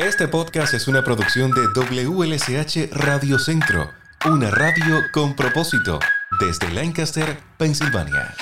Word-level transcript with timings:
Este 0.00 0.28
podcast 0.28 0.72
es 0.72 0.88
una 0.88 1.04
producción 1.04 1.50
de 1.50 1.60
WLSH 1.74 2.88
Radio 2.90 3.38
Centro, 3.38 3.90
una 4.24 4.50
radio 4.50 5.02
con 5.12 5.36
propósito, 5.36 5.98
desde 6.40 6.72
Lancaster, 6.72 7.36
Pensilvania. 7.58 8.34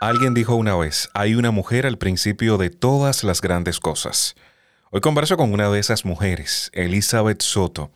Alguien 0.00 0.32
dijo 0.32 0.54
una 0.54 0.74
vez, 0.76 1.10
hay 1.12 1.34
una 1.34 1.50
mujer 1.50 1.84
al 1.84 1.98
principio 1.98 2.56
de 2.56 2.70
todas 2.70 3.22
las 3.22 3.42
grandes 3.42 3.80
cosas. 3.80 4.34
Hoy 4.90 5.02
converso 5.02 5.36
con 5.36 5.52
una 5.52 5.68
de 5.68 5.80
esas 5.80 6.06
mujeres, 6.06 6.70
Elizabeth 6.72 7.42
Soto. 7.42 7.90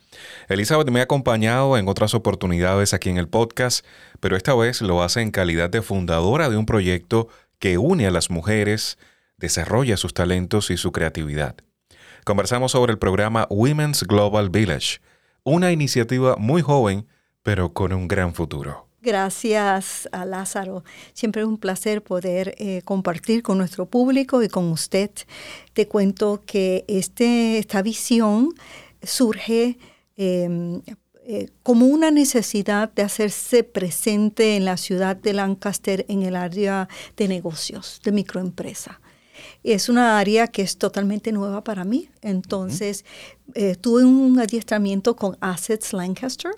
Elizabeth 0.47 0.91
me 0.91 0.99
ha 0.99 1.03
acompañado 1.03 1.75
en 1.79 1.87
otras 1.87 2.13
oportunidades 2.13 2.93
aquí 2.93 3.09
en 3.09 3.17
el 3.17 3.27
podcast, 3.27 3.83
pero 4.19 4.37
esta 4.37 4.53
vez 4.53 4.79
lo 4.79 5.01
hace 5.01 5.21
en 5.21 5.31
calidad 5.31 5.71
de 5.71 5.81
fundadora 5.81 6.51
de 6.51 6.57
un 6.57 6.67
proyecto 6.67 7.29
que 7.57 7.79
une 7.79 8.05
a 8.05 8.11
las 8.11 8.29
mujeres, 8.29 8.99
desarrolla 9.37 9.97
sus 9.97 10.13
talentos 10.13 10.69
y 10.69 10.77
su 10.77 10.91
creatividad. 10.91 11.55
Conversamos 12.25 12.73
sobre 12.73 12.91
el 12.91 12.99
programa 12.99 13.47
Women's 13.49 14.03
Global 14.03 14.51
Village, 14.51 14.99
una 15.43 15.71
iniciativa 15.71 16.35
muy 16.37 16.61
joven, 16.61 17.07
pero 17.41 17.73
con 17.73 17.91
un 17.91 18.07
gran 18.07 18.35
futuro. 18.35 18.87
Gracias 19.03 20.07
a 20.13 20.23
Lázaro. 20.23 20.85
Siempre 21.13 21.41
es 21.41 21.47
un 21.49 21.57
placer 21.57 22.01
poder 22.01 22.55
eh, 22.57 22.81
compartir 22.85 23.43
con 23.43 23.57
nuestro 23.57 23.85
público 23.85 24.41
y 24.41 24.47
con 24.47 24.71
usted. 24.71 25.11
Te 25.73 25.89
cuento 25.89 26.41
que 26.45 26.85
este, 26.87 27.57
esta 27.57 27.81
visión 27.81 28.53
surge 29.01 29.77
em, 30.15 30.81
eh, 31.25 31.49
como 31.63 31.87
una 31.87 32.11
necesidad 32.11 32.93
de 32.93 33.01
hacerse 33.01 33.65
presente 33.65 34.55
en 34.55 34.63
la 34.63 34.77
ciudad 34.77 35.17
de 35.17 35.33
Lancaster 35.33 36.05
en 36.07 36.23
el 36.23 36.37
área 36.37 36.87
de 37.17 37.27
negocios, 37.27 37.99
de 38.05 38.13
microempresa. 38.13 39.01
Es 39.65 39.89
una 39.89 40.17
área 40.17 40.47
que 40.47 40.61
es 40.61 40.77
totalmente 40.77 41.33
nueva 41.33 41.61
para 41.61 41.83
mí. 41.83 42.09
Entonces, 42.21 43.03
eh, 43.53 43.75
tuve 43.75 44.05
un 44.05 44.39
adiestramiento 44.39 45.17
con 45.17 45.35
Assets 45.41 45.91
Lancaster 45.91 46.53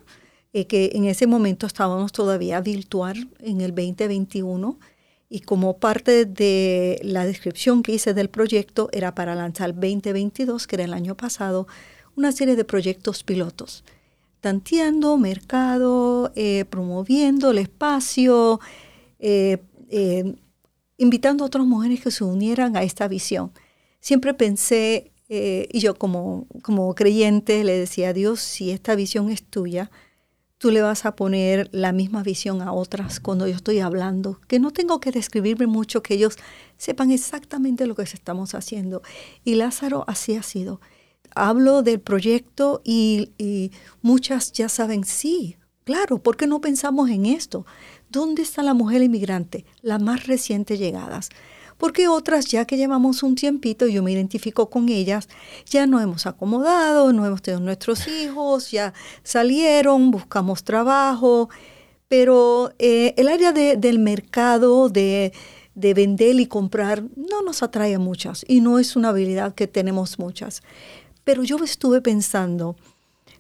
eh, 0.58 0.68
que 0.68 0.92
en 0.94 1.04
ese 1.04 1.28
momento 1.28 1.68
estábamos 1.68 2.14
todavía 2.14 2.62
virtual 2.62 3.28
en 3.42 3.60
el 3.60 3.76
2021 3.76 4.80
y 5.28 5.42
como 5.42 5.80
parte 5.80 6.24
de 6.24 6.98
la 7.04 7.26
descripción 7.26 7.84
que 7.84 7.92
hice 7.92 8.14
del 8.14 8.30
proyecto 8.30 8.88
era 8.94 9.14
para 9.14 9.36
lanzar 9.36 9.74
2022, 9.74 10.66
que 10.66 10.78
era 10.78 10.86
el 10.86 10.94
año 10.94 11.18
pasado, 11.18 11.68
una 12.16 12.32
serie 12.32 12.56
de 12.56 12.64
proyectos 12.64 13.22
pilotos, 13.26 13.84
tanteando 14.40 15.18
mercado, 15.18 16.32
eh, 16.38 16.64
promoviendo 16.70 17.52
el 17.52 17.58
espacio, 17.58 18.62
eh, 19.20 19.58
invitando 20.96 21.44
a 21.44 21.48
otras 21.48 21.66
mujeres 21.66 22.00
que 22.00 22.12
se 22.12 22.24
unieran 22.24 22.78
a 22.78 22.84
esta 22.84 23.10
visión. 23.10 23.52
Siempre 24.00 24.34
pensé, 24.34 25.12
y 25.28 25.80
yo 25.80 25.96
como, 25.96 26.48
como 26.62 26.96
creyente 26.96 27.66
le 27.66 27.78
decía 27.78 28.10
a 28.10 28.14
Dios, 28.14 28.40
si 28.40 28.72
esta 28.72 28.96
visión 28.96 29.30
es 29.30 29.44
tuya, 29.44 29.92
tú 30.58 30.72
le 30.72 30.82
vas 30.82 31.06
a 31.06 31.16
poner 31.16 31.70
la 31.72 31.92
misma 31.92 32.24
visión 32.24 32.62
a 32.62 32.72
otras 32.72 33.20
cuando 33.20 33.48
yo 33.48 33.56
estoy 33.56 33.80
hablando, 33.80 34.40
que 34.48 34.60
no 34.60 34.72
tengo 34.72 35.00
que 35.00 35.12
describirme 35.12 35.68
mucho, 35.68 36.02
que 36.02 36.16
ellos 36.16 36.38
sepan 36.78 37.12
exactamente 37.12 37.88
lo 37.88 37.96
que 37.96 38.04
estamos 38.04 38.56
haciendo. 38.56 39.02
Y 39.44 39.56
Lázaro 39.56 40.06
así 40.08 40.36
ha 40.36 40.44
sido. 40.44 40.80
Hablo 41.36 41.84
del 41.84 42.00
proyecto 42.00 42.82
y, 42.84 43.32
y 43.38 43.72
muchas 44.02 44.54
ya 44.54 44.70
saben, 44.70 45.04
sí, 45.04 45.58
claro, 45.84 46.20
¿por 46.20 46.38
qué 46.38 46.48
no 46.48 46.62
pensamos 46.62 47.10
en 47.10 47.26
esto? 47.26 47.66
¿Dónde 48.10 48.42
está 48.42 48.64
la 48.64 48.74
mujer 48.74 49.02
inmigrante? 49.02 49.66
Las 49.82 50.02
más 50.02 50.28
recientes 50.28 50.80
llegadas 50.80 51.30
porque 51.78 52.08
otras 52.08 52.46
ya 52.46 52.66
que 52.66 52.78
llevamos 52.78 53.24
un 53.24 53.36
tiempito, 53.36 53.88
yo 53.88 54.04
me 54.04 54.12
identifico 54.12 54.70
con 54.70 54.90
ellas, 54.90 55.28
ya 55.66 55.88
nos 55.88 56.02
hemos 56.02 56.26
acomodado, 56.26 57.12
no 57.14 57.26
hemos 57.26 57.42
tenido 57.42 57.62
nuestros 57.62 58.08
hijos, 58.08 58.72
ya 58.72 58.94
salieron, 59.24 60.12
buscamos 60.12 60.64
trabajo, 60.64 61.50
pero 62.08 62.72
eh, 62.80 63.14
el 63.18 63.28
área 63.28 63.52
del 63.52 64.00
mercado, 64.00 64.90
de, 64.90 65.34
de 65.74 65.94
vender 65.94 66.40
y 66.40 66.46
comprar, 66.46 67.04
no 67.16 67.42
nos 67.42 67.64
atrae 67.64 67.96
a 67.96 68.00
muchas 68.00 68.46
y 68.48 68.62
no 68.62 68.80
es 68.80 68.96
una 68.96 69.10
habilidad 69.10 69.54
que 69.54 69.68
tenemos 69.68 70.20
muchas. 70.20 70.62
Pero 71.24 71.44
yo 71.44 71.58
estuve 71.64 72.02
pensando, 72.02 72.76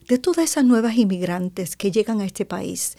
de 0.07 0.17
todas 0.17 0.51
esas 0.51 0.65
nuevas 0.65 0.97
inmigrantes 0.97 1.75
que 1.75 1.91
llegan 1.91 2.21
a 2.21 2.25
este 2.25 2.45
país, 2.45 2.97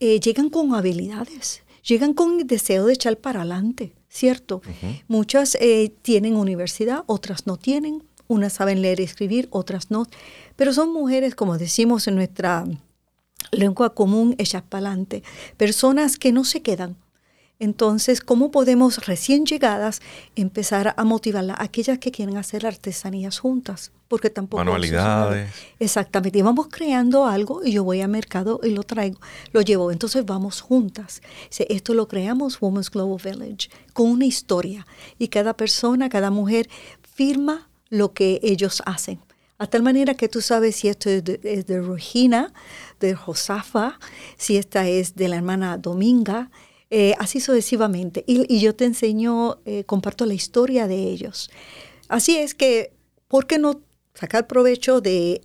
eh, 0.00 0.20
llegan 0.20 0.50
con 0.50 0.74
habilidades, 0.74 1.62
llegan 1.82 2.14
con 2.14 2.40
el 2.40 2.46
deseo 2.46 2.86
de 2.86 2.94
echar 2.94 3.16
para 3.18 3.40
adelante. 3.40 3.92
¿Cierto? 4.12 4.60
Muchas 5.08 5.56
eh, 5.58 5.90
tienen 6.02 6.36
universidad, 6.36 7.02
otras 7.06 7.46
no 7.46 7.56
tienen, 7.56 8.04
unas 8.28 8.52
saben 8.52 8.82
leer 8.82 9.00
y 9.00 9.04
escribir, 9.04 9.48
otras 9.50 9.90
no, 9.90 10.06
pero 10.54 10.74
son 10.74 10.92
mujeres, 10.92 11.34
como 11.34 11.56
decimos 11.56 12.06
en 12.06 12.16
nuestra 12.16 12.66
lengua 13.52 13.94
común, 13.94 14.34
hechas 14.36 14.62
para 14.62 14.88
adelante, 14.88 15.22
personas 15.56 16.18
que 16.18 16.30
no 16.30 16.44
se 16.44 16.60
quedan, 16.60 16.96
entonces, 17.62 18.20
¿cómo 18.20 18.50
podemos 18.50 19.06
recién 19.06 19.46
llegadas 19.46 20.02
empezar 20.34 20.94
a 20.96 21.04
motivarlas? 21.04 21.58
Aquellas 21.60 22.00
que 22.00 22.10
quieren 22.10 22.36
hacer 22.36 22.66
artesanías 22.66 23.38
juntas, 23.38 23.92
porque 24.08 24.30
tampoco... 24.30 24.64
Manualidades. 24.64 25.48
Exactamente, 25.78 26.40
y 26.40 26.42
vamos 26.42 26.66
creando 26.72 27.24
algo 27.24 27.64
y 27.64 27.70
yo 27.70 27.84
voy 27.84 28.00
al 28.00 28.08
mercado 28.08 28.58
y 28.64 28.70
lo 28.70 28.82
traigo, 28.82 29.20
lo 29.52 29.60
llevo. 29.60 29.92
Entonces 29.92 30.26
vamos 30.26 30.60
juntas. 30.60 31.22
Esto 31.56 31.94
lo 31.94 32.08
creamos 32.08 32.60
Women's 32.60 32.90
Global 32.90 33.20
Village 33.22 33.70
con 33.92 34.10
una 34.10 34.24
historia 34.24 34.84
y 35.16 35.28
cada 35.28 35.56
persona, 35.56 36.08
cada 36.08 36.32
mujer 36.32 36.68
firma 37.14 37.68
lo 37.90 38.12
que 38.12 38.40
ellos 38.42 38.82
hacen. 38.86 39.20
A 39.58 39.68
tal 39.68 39.84
manera 39.84 40.14
que 40.14 40.28
tú 40.28 40.40
sabes 40.40 40.74
si 40.74 40.88
esto 40.88 41.08
es 41.08 41.22
de, 41.22 41.80
Regina, 41.80 42.52
de 42.98 43.14
Josafa, 43.14 44.00
si 44.36 44.56
esta 44.56 44.88
es 44.88 45.14
de 45.14 45.28
la 45.28 45.36
hermana 45.36 45.78
Dominga, 45.78 46.50
eh, 46.94 47.14
así 47.18 47.40
sucesivamente. 47.40 48.22
Y, 48.26 48.60
yo 48.60 48.74
te 48.74 48.84
enseño, 48.84 49.60
eh, 49.64 49.84
comparto 49.84 50.26
la 50.26 50.34
historia 50.34 50.86
de 50.86 50.96
ellos. 50.96 51.50
Así 52.08 52.36
es 52.36 52.54
que, 52.54 52.92
¿por 53.28 53.46
qué 53.46 53.58
no 53.58 53.80
sacar 54.12 54.46
provecho 54.46 55.00
de 55.00 55.40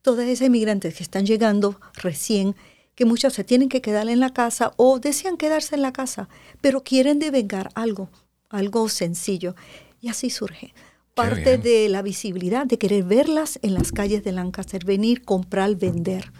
todas 0.00 0.26
esas 0.26 0.46
inmigrantes 0.46 0.94
que 0.94 1.02
están 1.02 1.26
llegando 1.26 1.78
recién, 1.92 2.56
que 2.94 3.04
muchas 3.04 3.34
se 3.34 3.44
tienen 3.44 3.68
que 3.68 3.82
quedar 3.82 4.08
en 4.08 4.20
la 4.20 4.32
casa 4.32 4.72
o 4.78 4.98
desean 4.98 5.36
quedarse 5.36 5.74
en 5.74 5.82
la 5.82 5.92
casa, 5.92 6.30
pero 6.62 6.82
quieren 6.82 7.18
devengar 7.18 7.68
algo, 7.74 8.08
algo 8.48 8.88
sencillo? 8.88 9.54
Y 10.00 10.08
así 10.08 10.30
surge 10.30 10.72
parte 11.14 11.58
de 11.58 11.90
la 11.90 12.00
visibilidad, 12.00 12.64
de 12.64 12.78
querer 12.78 13.04
verlas 13.04 13.58
en 13.60 13.74
las 13.74 13.92
calles 13.92 14.24
de 14.24 14.32
Lancaster, 14.32 14.82
venir, 14.86 15.26
comprar, 15.26 15.76
vender. 15.76 16.32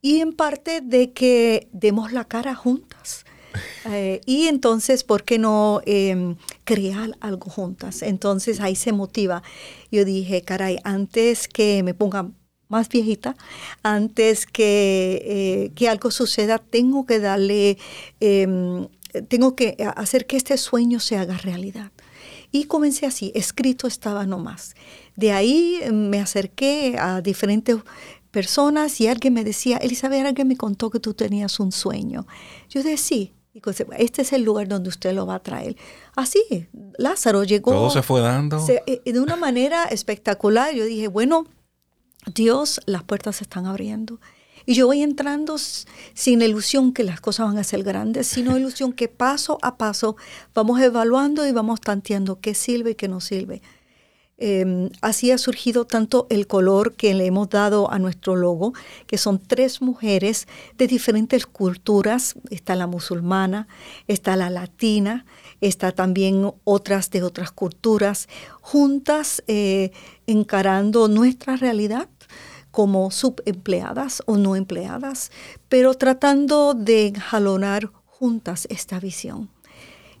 Y 0.00 0.20
en 0.20 0.32
parte 0.32 0.80
de 0.80 1.12
que 1.12 1.66
demos 1.72 2.12
la 2.12 2.24
cara 2.24 2.54
juntas. 2.54 3.24
Eh, 3.86 4.20
y 4.26 4.46
entonces, 4.46 5.04
¿por 5.04 5.24
qué 5.24 5.38
no 5.38 5.80
em, 5.86 6.36
crear 6.64 7.16
algo 7.20 7.50
juntas? 7.50 8.02
Entonces 8.02 8.60
ahí 8.60 8.76
se 8.76 8.92
motiva. 8.92 9.42
Yo 9.90 10.04
dije, 10.04 10.42
caray, 10.42 10.78
antes 10.84 11.48
que 11.48 11.82
me 11.82 11.94
ponga 11.94 12.30
más 12.68 12.88
viejita, 12.88 13.36
antes 13.82 14.46
que, 14.46 15.22
eh, 15.24 15.72
que 15.74 15.88
algo 15.88 16.10
suceda, 16.10 16.58
tengo 16.58 17.06
que 17.06 17.20
darle, 17.20 17.78
em, 18.20 18.88
tengo 19.28 19.54
que 19.54 19.76
hacer 19.96 20.26
que 20.26 20.36
este 20.36 20.56
sueño 20.56 20.98
se 20.98 21.16
haga 21.16 21.36
realidad. 21.38 21.92
Y 22.50 22.64
comencé 22.64 23.06
así, 23.06 23.32
escrito 23.34 23.86
estaba 23.86 24.26
nomás. 24.26 24.74
De 25.16 25.32
ahí 25.32 25.80
em, 25.82 26.08
me 26.08 26.20
acerqué 26.20 26.96
a 26.98 27.20
diferentes 27.20 27.76
personas 28.30 29.00
y 29.00 29.06
alguien 29.06 29.32
me 29.34 29.44
decía, 29.44 29.76
Elizabeth, 29.76 30.26
alguien 30.26 30.48
me 30.48 30.56
contó 30.56 30.90
que 30.90 30.98
tú 30.98 31.14
tenías 31.14 31.60
un 31.60 31.70
sueño. 31.70 32.26
Yo 32.68 32.82
decía, 32.82 32.96
sí, 32.96 33.32
este 33.98 34.22
es 34.22 34.32
el 34.32 34.42
lugar 34.42 34.68
donde 34.68 34.88
usted 34.88 35.14
lo 35.14 35.26
va 35.26 35.36
a 35.36 35.42
traer. 35.42 35.76
Así, 36.16 36.68
Lázaro 36.98 37.44
llegó. 37.44 37.72
Todo 37.72 37.90
se 37.90 38.02
fue 38.02 38.20
dando. 38.20 38.64
Eh, 38.68 39.00
de 39.04 39.20
una 39.20 39.36
manera 39.36 39.84
espectacular. 39.84 40.74
Yo 40.74 40.84
dije, 40.84 41.08
bueno, 41.08 41.46
Dios, 42.34 42.80
las 42.86 43.04
puertas 43.04 43.36
se 43.36 43.44
están 43.44 43.66
abriendo. 43.66 44.18
Y 44.66 44.74
yo 44.74 44.86
voy 44.86 45.02
entrando 45.02 45.56
sin 45.58 46.42
ilusión 46.42 46.92
que 46.92 47.04
las 47.04 47.20
cosas 47.20 47.46
van 47.46 47.58
a 47.58 47.64
ser 47.64 47.82
grandes, 47.82 48.26
sino 48.26 48.56
ilusión 48.58 48.92
que 48.92 49.08
paso 49.08 49.58
a 49.62 49.76
paso 49.76 50.16
vamos 50.54 50.80
evaluando 50.80 51.46
y 51.46 51.52
vamos 51.52 51.80
tanteando 51.80 52.40
qué 52.40 52.54
sirve 52.54 52.92
y 52.92 52.94
qué 52.94 53.08
no 53.08 53.20
sirve. 53.20 53.62
Em, 54.36 54.90
así 55.00 55.30
ha 55.30 55.38
surgido 55.38 55.84
tanto 55.84 56.26
el 56.28 56.48
color 56.48 56.94
que 56.94 57.14
le 57.14 57.26
hemos 57.26 57.48
dado 57.50 57.90
a 57.92 58.00
nuestro 58.00 58.34
logo, 58.34 58.72
que 59.06 59.16
son 59.16 59.38
tres 59.38 59.80
mujeres 59.80 60.48
de 60.76 60.88
diferentes 60.88 61.46
culturas. 61.46 62.34
Está 62.50 62.74
la 62.74 62.88
musulmana, 62.88 63.68
está 64.08 64.34
la 64.36 64.50
latina, 64.50 65.24
está 65.60 65.92
también 65.92 66.52
otras 66.64 67.10
de 67.10 67.22
otras 67.22 67.52
culturas, 67.52 68.28
juntas 68.60 69.42
eh, 69.46 69.92
encarando 70.26 71.06
nuestra 71.06 71.56
realidad 71.56 72.08
como 72.72 73.12
subempleadas 73.12 74.20
o 74.26 74.36
no 74.36 74.56
empleadas, 74.56 75.30
pero 75.68 75.94
tratando 75.94 76.74
de 76.74 77.12
jalonar 77.16 77.92
juntas 78.06 78.66
esta 78.68 78.98
visión. 78.98 79.48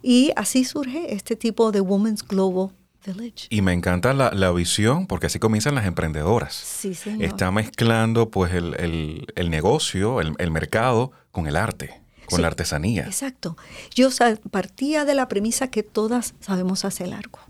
Y 0.02 0.30
así 0.36 0.64
surge 0.64 1.14
este 1.14 1.34
tipo 1.34 1.72
de 1.72 1.80
Women's 1.80 2.22
Global 2.22 2.70
Village. 3.12 3.46
Y 3.50 3.62
me 3.62 3.72
encanta 3.72 4.12
la, 4.12 4.52
visión 4.52 5.06
porque 5.06 5.26
así 5.26 5.38
comienzan 5.38 5.74
las 5.74 5.86
emprendedoras. 5.86 6.54
Sí, 6.54 6.94
señor. 6.94 7.24
Está 7.24 7.50
mezclando 7.50 8.30
pues 8.30 8.52
el, 8.54 9.50
negocio, 9.50 10.20
el, 10.20 10.50
mercado 10.50 11.12
con 11.30 11.46
el 11.46 11.56
arte, 11.56 12.00
con 12.26 12.42
la 12.42 12.48
artesanía. 12.48 13.04
Exacto. 13.04 13.56
Yo 13.94 14.08
partía 14.50 15.04
de 15.04 15.14
la 15.14 15.28
premisa 15.28 15.68
que 15.68 15.82
todas 15.82 16.34
sabemos 16.40 16.84
hacer 16.84 17.12
algo. 17.12 17.40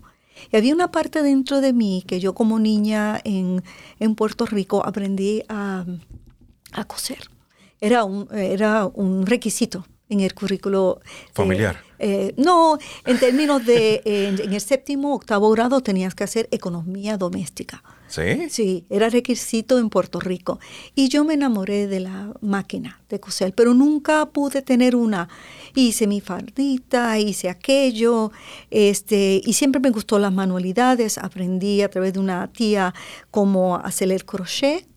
Y 0.51 0.57
había 0.57 0.73
una 0.73 0.91
parte 0.91 1.21
dentro 1.21 1.61
de 1.61 1.73
mí 1.73 2.03
que 2.05 2.19
yo 2.19 2.33
como 2.33 2.59
niña 2.59 3.19
en, 3.23 3.63
Puerto 4.15 4.45
Rico 4.45 4.85
aprendí 4.85 5.43
a, 5.47 5.85
coser. 6.87 7.29
Era 7.79 8.03
un, 8.03 8.27
era 8.33 8.85
un 8.85 9.25
requisito 9.25 9.85
en 10.09 10.19
el 10.19 10.33
currículo. 10.33 10.99
Familiar. 11.33 11.77
Eh, 11.97 12.33
no, 12.37 12.77
en 13.05 13.19
términos 13.19 13.65
de, 13.65 14.01
en, 14.05 14.53
el 14.53 14.61
séptimo, 14.61 15.15
octavo 15.15 15.49
grado 15.51 15.81
tenías 15.81 16.13
que 16.13 16.23
hacer 16.23 16.47
economía 16.51 17.17
doméstica. 17.17 17.83
¿Sí? 18.07 18.49
Sí, 18.49 18.85
era 18.89 19.09
requisito 19.09 19.79
en 19.79 19.89
Puerto 19.89 20.19
Rico. 20.19 20.59
Y 20.93 21.09
yo 21.09 21.23
me 21.23 21.33
enamoré 21.33 21.87
de 21.87 22.01
la 22.01 22.33
máquina 22.41 23.01
de 23.09 23.19
coser, 23.19 23.53
pero 23.55 23.73
nunca 23.73 24.27
pude 24.27 24.61
tener 24.61 24.95
una. 24.95 25.27
Hice 25.73 26.05
mi 26.05 26.21
fardita, 26.21 27.17
hice 27.17 27.49
aquello, 27.49 28.31
este, 28.69 29.41
y 29.43 29.53
siempre 29.53 29.81
me 29.81 29.89
gustó 29.89 30.19
las 30.19 30.33
manualidades. 30.33 31.17
Aprendí 31.17 31.81
a 31.81 31.89
través 31.89 32.13
de 32.13 32.19
una 32.19 32.47
tía 32.51 32.93
cómo 33.31 33.77
hacer 33.77 34.11
el 34.11 34.25
crochet, 34.25 34.87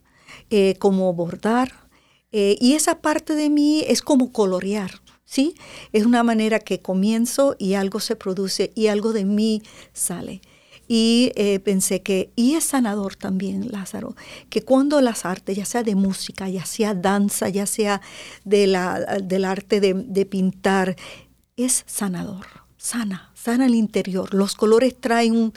eh, 0.50 0.75
cómo 0.78 1.12
bordar 1.14 1.88
eh, 2.32 2.56
y 2.60 2.75
esa 2.75 3.00
parte 3.00 3.34
de 3.34 3.48
mí 3.48 3.84
es 3.86 4.02
como 4.02 4.32
colorear, 4.32 5.00
¿sí? 5.25 5.54
Es 5.92 6.04
una 6.04 6.22
manera 6.22 6.58
que 6.58 6.80
comienzo 6.80 7.56
y 7.58 7.75
algo 7.75 8.00
se 8.00 8.16
produce 8.16 8.72
y 8.75 8.88
algo 8.88 9.12
de 9.12 9.25
mí 9.25 9.62
sale. 9.92 10.42
Y 10.90 11.32
eh, 11.36 11.60
pensé 11.60 12.00
que, 12.02 12.32
y 12.34 12.54
es 12.54 12.64
sanador 12.64 13.14
también, 13.14 13.70
Lázaro, 13.70 14.16
que 14.48 14.62
cuando 14.62 15.02
las 15.02 15.26
artes, 15.26 15.56
ya 15.56 15.66
sea 15.66 15.82
de 15.82 15.94
música, 15.94 16.48
ya 16.48 16.64
sea 16.64 16.94
danza, 16.94 17.50
ya 17.50 17.66
sea 17.66 18.00
de 18.44 18.66
la, 18.66 19.19
del 19.22 19.44
arte 19.44 19.81
de, 19.81 19.92
de 19.92 20.24
pintar, 20.24 20.96
es 21.56 21.84
sanador, 21.86 22.46
sana, 22.78 23.32
sana 23.34 23.66
el 23.66 23.74
interior. 23.74 24.32
Los 24.32 24.54
colores 24.54 24.96
traen 24.98 25.36
un, 25.36 25.52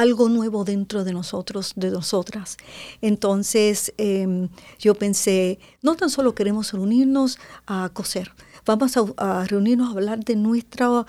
algo 0.00 0.28
nuevo 0.28 0.64
dentro 0.64 1.04
de 1.04 1.12
nosotros, 1.12 1.72
de 1.76 1.90
nosotras. 1.90 2.56
Entonces 3.02 3.92
em, 3.98 4.48
yo 4.78 4.94
pensé, 4.94 5.58
no 5.82 5.94
tan 5.94 6.08
solo 6.08 6.34
queremos 6.34 6.72
reunirnos 6.72 7.38
a 7.66 7.90
coser, 7.92 8.32
vamos 8.64 8.96
a, 8.96 9.44
reunirnos 9.44 9.88
a 9.88 9.92
hablar 9.92 10.24
de 10.24 10.36
nuestra, 10.36 11.04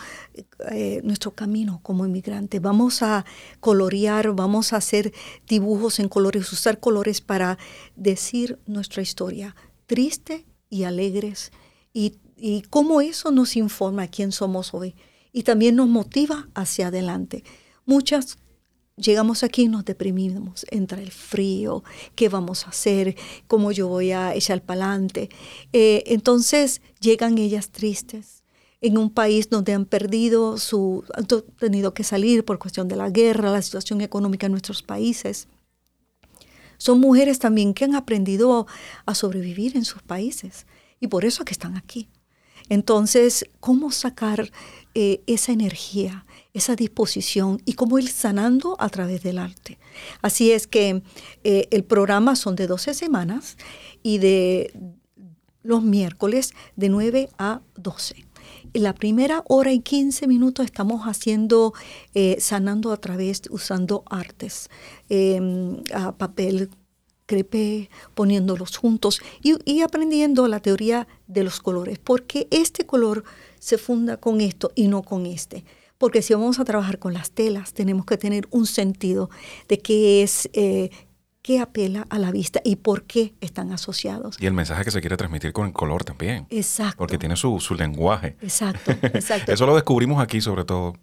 eh, 0.71 0.99
nuestro 1.03 1.31
camino 1.31 1.79
como 1.83 2.05
inmigrantes, 2.05 2.61
vamos 2.61 3.01
a 3.01 3.25
colorear, 3.61 4.33
vamos 4.33 4.73
a 4.73 4.77
hacer 4.77 5.13
dibujos 5.47 5.99
en 5.99 6.09
colores, 6.09 6.51
usar 6.51 6.79
colores 6.79 7.21
para 7.21 7.57
decir 7.95 8.59
nuestra 8.67 9.01
historia, 9.01 9.55
triste 9.85 10.45
y 10.69 10.83
alegres, 10.83 11.51
y, 11.93 12.17
y 12.37 12.63
cómo 12.63 13.01
eso 13.01 13.31
nos 13.31 13.55
informa 13.55 14.07
quién 14.07 14.31
somos 14.31 14.73
hoy 14.73 14.95
y 15.33 15.43
también 15.43 15.75
nos 15.77 15.87
motiva 15.87 16.49
hacia 16.55 16.87
adelante. 16.87 17.43
Muchas 17.85 18.37
llegamos 19.01 19.43
aquí 19.43 19.63
y 19.63 19.67
nos 19.67 19.85
deprimimos, 19.85 20.65
entra 20.69 21.01
el 21.01 21.11
frío, 21.11 21.83
¿qué 22.15 22.29
vamos 22.29 22.65
a 22.65 22.69
hacer? 22.69 23.15
¿Cómo 23.47 23.71
yo 23.71 23.87
voy 23.87 24.11
a 24.11 24.33
echar 24.33 24.61
para 24.61 24.85
adelante? 24.85 25.29
Eh, 25.73 26.03
entonces 26.07 26.81
llegan 26.99 27.37
ellas 27.37 27.69
tristes 27.71 28.43
en 28.81 28.97
un 28.97 29.11
país 29.11 29.49
donde 29.49 29.73
han 29.73 29.85
perdido 29.85 30.57
su, 30.57 31.03
han 31.13 31.27
tenido 31.59 31.93
que 31.93 32.03
salir 32.03 32.43
por 32.45 32.57
cuestión 32.57 32.87
de 32.87 32.95
la 32.95 33.09
guerra, 33.09 33.51
la 33.51 33.61
situación 33.61 34.01
económica 34.01 34.47
en 34.47 34.53
nuestros 34.53 34.81
países. 34.81 35.47
Son 36.77 36.99
mujeres 36.99 37.37
también 37.37 37.75
que 37.75 37.85
han 37.85 37.93
aprendido 37.93 38.65
a 39.05 39.13
sobrevivir 39.13 39.77
en 39.77 39.85
sus 39.85 40.01
países 40.01 40.65
y 40.99 41.07
por 41.07 41.25
eso 41.25 41.45
que 41.45 41.53
están 41.53 41.77
aquí. 41.77 42.09
Entonces, 42.69 43.45
¿cómo 43.59 43.91
sacar 43.91 44.51
eh, 44.95 45.21
esa 45.27 45.51
energía, 45.51 46.25
esa 46.53 46.75
disposición 46.75 47.61
y 47.65 47.73
cómo 47.73 47.99
ir 47.99 48.09
sanando 48.09 48.75
a 48.79 48.89
través 48.89 49.23
del 49.23 49.37
arte. 49.37 49.77
Así 50.21 50.51
es 50.51 50.67
que 50.67 51.01
eh, 51.43 51.67
el 51.71 51.83
programa 51.83 52.35
son 52.35 52.55
de 52.55 52.67
12 52.67 52.93
semanas 52.93 53.57
y 54.03 54.17
de 54.17 54.73
los 55.63 55.83
miércoles 55.83 56.53
de 56.75 56.89
9 56.89 57.29
a 57.37 57.61
12. 57.75 58.25
En 58.73 58.83
la 58.83 58.93
primera 58.93 59.43
hora 59.47 59.71
y 59.71 59.79
15 59.79 60.27
minutos 60.27 60.65
estamos 60.65 61.03
haciendo, 61.03 61.73
eh, 62.13 62.37
sanando 62.39 62.91
a 62.91 62.97
través, 62.97 63.43
usando 63.49 64.03
artes, 64.07 64.69
a 65.93 66.11
papel 66.13 66.69
crepé, 67.25 67.89
poniéndolos 68.13 68.75
juntos 68.75 69.21
y, 69.41 69.55
y 69.63 69.81
aprendiendo 69.81 70.49
la 70.49 70.59
teoría 70.59 71.07
de 71.27 71.43
los 71.45 71.61
colores, 71.61 71.97
porque 71.97 72.47
este 72.51 72.85
color 72.85 73.23
se 73.57 73.77
funda 73.77 74.17
con 74.17 74.41
esto 74.41 74.71
y 74.75 74.87
no 74.87 75.01
con 75.01 75.25
este 75.25 75.63
porque 76.01 76.23
si 76.23 76.33
vamos 76.33 76.59
a 76.59 76.65
trabajar 76.65 76.97
con 76.97 77.13
las 77.13 77.29
telas, 77.29 77.73
tenemos 77.73 78.07
que 78.07 78.17
tener 78.17 78.47
un 78.49 78.65
sentido 78.65 79.29
de 79.69 79.77
qué 79.77 80.23
es, 80.23 80.49
eh, 80.53 80.89
qué 81.43 81.59
apela 81.59 82.07
a 82.09 82.17
la 82.17 82.31
vista 82.31 82.59
y 82.63 82.77
por 82.77 83.03
qué 83.03 83.35
están 83.39 83.71
asociados. 83.71 84.35
Y 84.41 84.47
el 84.47 84.53
mensaje 84.53 84.83
que 84.83 84.89
se 84.89 84.99
quiere 84.99 85.15
transmitir 85.15 85.53
con 85.53 85.67
el 85.67 85.73
color 85.73 86.03
también. 86.03 86.47
Exacto. 86.49 86.97
Porque 86.97 87.19
tiene 87.19 87.35
su, 87.35 87.59
lenguaje. 87.77 88.35
Exacto, 88.41 88.91
exacto. 89.13 89.51
Eso 89.51 89.67
lo 89.67 89.75
descubrimos 89.75 90.19
aquí 90.23 90.41
sobre 90.41 90.65
todo 90.65 90.95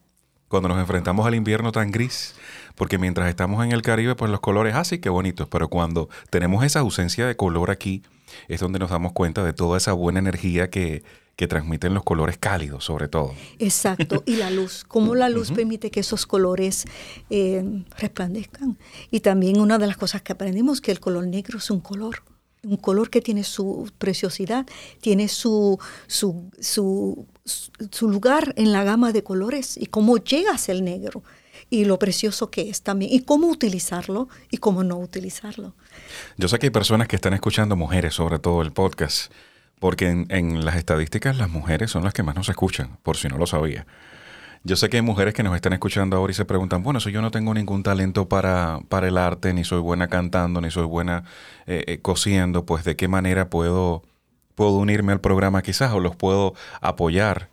cuando 0.49 0.69
nos 0.69 0.81
enfrentamos 0.81 1.25
al 1.25 1.37
invierno 1.37 1.71
tan 1.71 1.93
gris, 1.93 2.35
porque 2.79 2.97
mientras 2.97 3.29
estamos 3.29 3.63
en 3.65 3.73
el 3.73 3.83
Caribe, 3.83 4.15
pues 4.15 4.31
los 4.31 4.41
colores 4.41 4.75
así 4.77 4.95
ah, 4.95 5.01
que 5.01 5.11
bonitos, 5.11 5.49
pero 5.49 5.69
cuando 5.69 6.09
tenemos 6.31 6.65
esa 6.65 6.79
ausencia 6.79 7.27
de 7.27 7.37
color 7.37 7.71
aquí, 7.71 8.03
es 8.47 8.61
donde 8.61 8.79
nos 8.79 8.91
damos 8.91 9.13
cuenta 9.13 9.45
de 9.45 9.53
toda 9.53 9.77
esa 9.77 9.93
buena 9.93 10.21
energía 10.21 10.71
que, 10.71 11.03
que 11.35 11.49
transmiten 11.49 11.93
los 11.93 12.05
colores 12.05 12.39
cálidos, 12.39 12.85
sobre 12.85 13.09
todo. 13.09 13.35
Exacto, 13.59 14.23
y 14.27 14.37
la 14.37 14.51
luz, 14.51 14.85
cómo 14.87 15.17
la 15.17 15.29
luz 15.29 15.51
permite 15.51 15.91
que 15.91 16.01
esos 16.01 16.25
colores 16.25 16.85
eh, 17.31 17.65
resplandezcan. 17.99 18.79
Y 19.11 19.21
también 19.21 19.61
una 19.61 19.79
de 19.79 19.89
las 19.89 19.97
cosas 19.97 20.23
que 20.23 20.33
aprendimos, 20.33 20.81
que 20.81 20.93
el 20.93 21.01
color 21.01 21.27
negro 21.27 21.59
es 21.59 21.71
un 21.71 21.81
color, 21.81 22.23
un 22.63 22.77
color 22.77 23.11
que 23.11 23.21
tiene 23.21 23.45
su 23.45 23.91
preciosidad, 23.99 24.67
tiene 25.01 25.29
su, 25.29 25.79
su, 26.07 26.51
su, 26.61 27.27
lugar 28.03 28.53
en 28.57 28.73
la 28.73 28.85
gama 28.85 29.13
de 29.13 29.23
colores 29.23 29.77
y 29.77 29.87
cómo 29.87 30.19
llega 30.19 30.53
a 30.53 30.59
ser 30.59 30.83
negro 30.83 31.23
y 31.71 31.85
lo 31.85 31.99
precioso 31.99 32.51
que 32.51 32.71
es 32.71 32.83
también, 32.83 33.13
y 33.13 33.21
cómo 33.21 33.49
utilizarlo 33.49 34.29
y 34.51 34.59
cómo 34.59 34.85
no 34.85 34.97
utilizarlo. 34.97 35.75
Yo 36.37 36.49
sé 36.49 36.59
que 36.59 36.67
hay 36.67 36.71
personas 36.71 37.09
que 37.09 37.17
están 37.17 37.35
escuchando, 37.35 37.77
mujeres 37.77 38.15
sobre 38.15 38.39
todo 38.39 38.63
el 38.63 38.73
podcast, 38.73 39.33
porque 39.79 40.09
en, 40.09 40.65
las 40.65 40.77
estadísticas 40.77 41.37
las 41.37 41.51
mujeres 41.51 41.91
son 41.91 42.05
las 42.05 42.13
que 42.13 42.23
más 42.23 42.35
nos 42.35 42.49
escuchan, 42.49 42.99
por 43.03 43.17
si 43.17 43.29
no 43.29 43.39
lo 43.39 43.47
sabía. 43.47 43.87
Yo 44.65 44.75
sé 44.75 44.89
que 44.89 44.97
hay 44.97 45.03
mujeres 45.03 45.35
que 45.35 45.45
nos 45.45 45.55
están 45.55 45.73
escuchando 45.73 46.17
ahora 46.17 46.33
y 46.33 46.35
se 46.35 46.45
preguntan, 46.45 46.83
bueno, 46.83 46.99
si 46.99 47.13
yo 47.13 47.23
no 47.23 47.31
tengo 47.31 47.55
ningún 47.55 47.85
talento 47.85 48.29
para, 48.29 48.81
para 48.89 49.07
el 49.07 49.17
arte, 49.17 49.55
ni 49.55 49.63
soy 49.63 49.81
buena 49.81 50.09
cantando, 50.09 50.61
ni 50.61 50.71
soy 50.71 50.85
buena 50.85 51.25
eh, 51.67 51.85
eh, 51.87 51.99
cosiendo, 52.01 52.67
pues 52.67 52.85
de 52.85 52.97
qué 52.97 53.07
manera 53.07 53.51
puedo, 53.51 54.03
puedo 54.57 54.73
unirme 54.73 55.13
al 55.13 55.21
programa 55.21 55.63
quizás 55.63 55.93
o 55.93 56.01
los 56.01 56.17
puedo 56.17 56.55
apoyar 56.81 57.51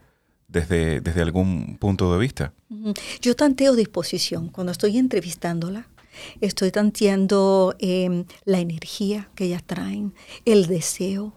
desde, 0.47 1.01
desde 1.01 1.21
algún 1.21 1.77
punto 1.77 2.11
de 2.11 2.19
vista. 2.19 2.53
Yo 3.21 3.35
tanteo 3.35 3.75
disposición 3.75 4.49
cuando 4.49 4.71
estoy 4.71 4.97
entrevistándola. 4.97 5.87
Estoy 6.39 6.71
tanteando 6.71 7.75
em, 7.79 8.23
la 8.45 8.59
energía 8.59 9.29
que 9.35 9.45
ellas 9.45 9.63
traen, 9.65 10.13
el 10.45 10.67
deseo, 10.67 11.33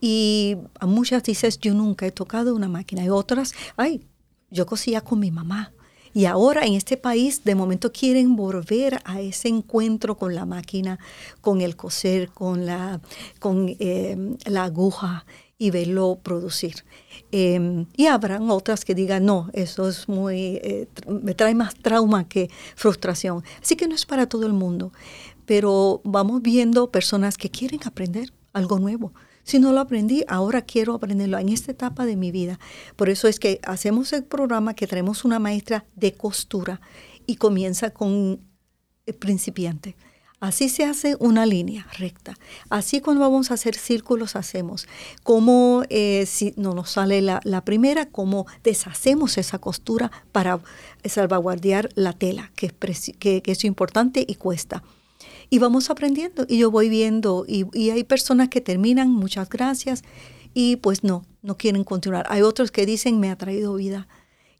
y 0.00 0.56
a 0.80 0.86
muchas 0.86 1.22
dices, 1.22 1.58
yo 1.58 1.74
nunca 1.74 2.06
he 2.06 2.10
tocado 2.10 2.54
una 2.54 2.68
máquina. 2.68 3.04
Y 3.04 3.10
otras, 3.10 3.54
ay, 3.76 4.06
yo 4.50 4.66
cosía 4.66 5.00
con 5.00 5.18
mi 5.18 5.30
mamá. 5.30 5.72
Y 6.12 6.26
ahora 6.26 6.64
en 6.64 6.74
este 6.74 6.96
país 6.96 7.42
de 7.42 7.56
momento 7.56 7.90
quieren 7.92 8.36
volver 8.36 9.00
a 9.04 9.20
ese 9.20 9.48
encuentro 9.48 10.16
con 10.16 10.34
la 10.34 10.46
máquina, 10.46 11.00
con 11.40 11.60
el 11.60 11.74
coser, 11.74 12.30
con 12.30 12.66
la, 12.66 13.00
con, 13.40 13.74
em, 13.80 14.36
la 14.44 14.64
aguja 14.64 15.26
y 15.64 15.70
verlo 15.70 16.18
producir. 16.22 16.84
Em, 17.32 17.86
y 17.96 18.04
habrán 18.04 18.50
otras 18.50 18.84
que 18.84 18.94
digan, 18.94 19.24
no, 19.24 19.48
eso 19.54 19.88
es 19.88 20.10
muy, 20.10 20.60
eh, 20.62 20.88
me 21.06 21.34
trae 21.34 21.54
más 21.54 21.74
trauma 21.74 22.28
que 22.28 22.50
frustración. 22.76 23.42
Así 23.62 23.74
que 23.74 23.88
no 23.88 23.94
es 23.94 24.04
para 24.04 24.28
todo 24.28 24.44
el 24.44 24.52
mundo, 24.52 24.92
pero 25.46 26.02
vamos 26.04 26.42
viendo 26.42 26.90
personas 26.90 27.38
que 27.38 27.48
quieren 27.48 27.80
aprender 27.86 28.30
algo 28.52 28.78
nuevo. 28.78 29.14
Si 29.42 29.58
no 29.58 29.72
lo 29.72 29.80
aprendí, 29.80 30.22
ahora 30.28 30.60
quiero 30.60 30.92
aprenderlo 30.92 31.38
en 31.38 31.48
esta 31.48 31.72
etapa 31.72 32.04
de 32.04 32.16
mi 32.16 32.30
vida. 32.30 32.58
Por 32.94 33.08
eso 33.08 33.26
es 33.26 33.40
que 33.40 33.58
hacemos 33.62 34.12
el 34.12 34.24
programa 34.24 34.74
que 34.74 34.86
traemos 34.86 35.24
una 35.24 35.38
maestra 35.38 35.86
de 35.96 36.12
costura 36.12 36.82
y 37.26 37.36
comienza 37.36 37.88
con 37.88 38.38
el 39.06 39.14
principiante 39.14 39.96
Así 40.44 40.68
se 40.68 40.84
hace 40.84 41.16
una 41.20 41.46
línea 41.46 41.86
recta. 41.98 42.34
Así 42.68 43.00
cuando 43.00 43.22
vamos 43.22 43.50
a 43.50 43.54
hacer 43.54 43.76
círculos 43.76 44.36
hacemos. 44.36 44.86
Como 45.22 45.84
eh, 45.88 46.26
si 46.26 46.52
no 46.58 46.74
nos 46.74 46.90
sale 46.90 47.22
la, 47.22 47.64
primera, 47.64 48.10
cómo 48.10 48.46
deshacemos 48.62 49.38
esa 49.38 49.58
costura 49.58 50.12
para 50.32 50.60
salvaguardar 51.02 51.88
la 51.94 52.12
tela, 52.12 52.52
que 52.56 52.66
es, 52.66 53.12
que, 53.18 53.42
es 53.42 53.64
importante 53.64 54.22
y 54.28 54.34
cuesta. 54.34 54.82
Y 55.48 55.60
vamos 55.60 55.88
aprendiendo 55.88 56.44
y 56.46 56.58
yo 56.58 56.70
voy 56.70 56.90
viendo 56.90 57.46
y 57.48 57.88
hay 57.88 58.04
personas 58.04 58.50
que 58.50 58.60
terminan, 58.60 59.10
muchas 59.10 59.48
gracias, 59.48 60.02
y 60.52 60.76
pues 60.76 61.04
no, 61.04 61.24
no 61.40 61.56
quieren 61.56 61.84
continuar. 61.84 62.26
Hay 62.28 62.42
otros 62.42 62.70
que 62.70 62.84
dicen, 62.84 63.18
me 63.18 63.30
ha 63.30 63.36
traído 63.36 63.76
vida 63.76 64.08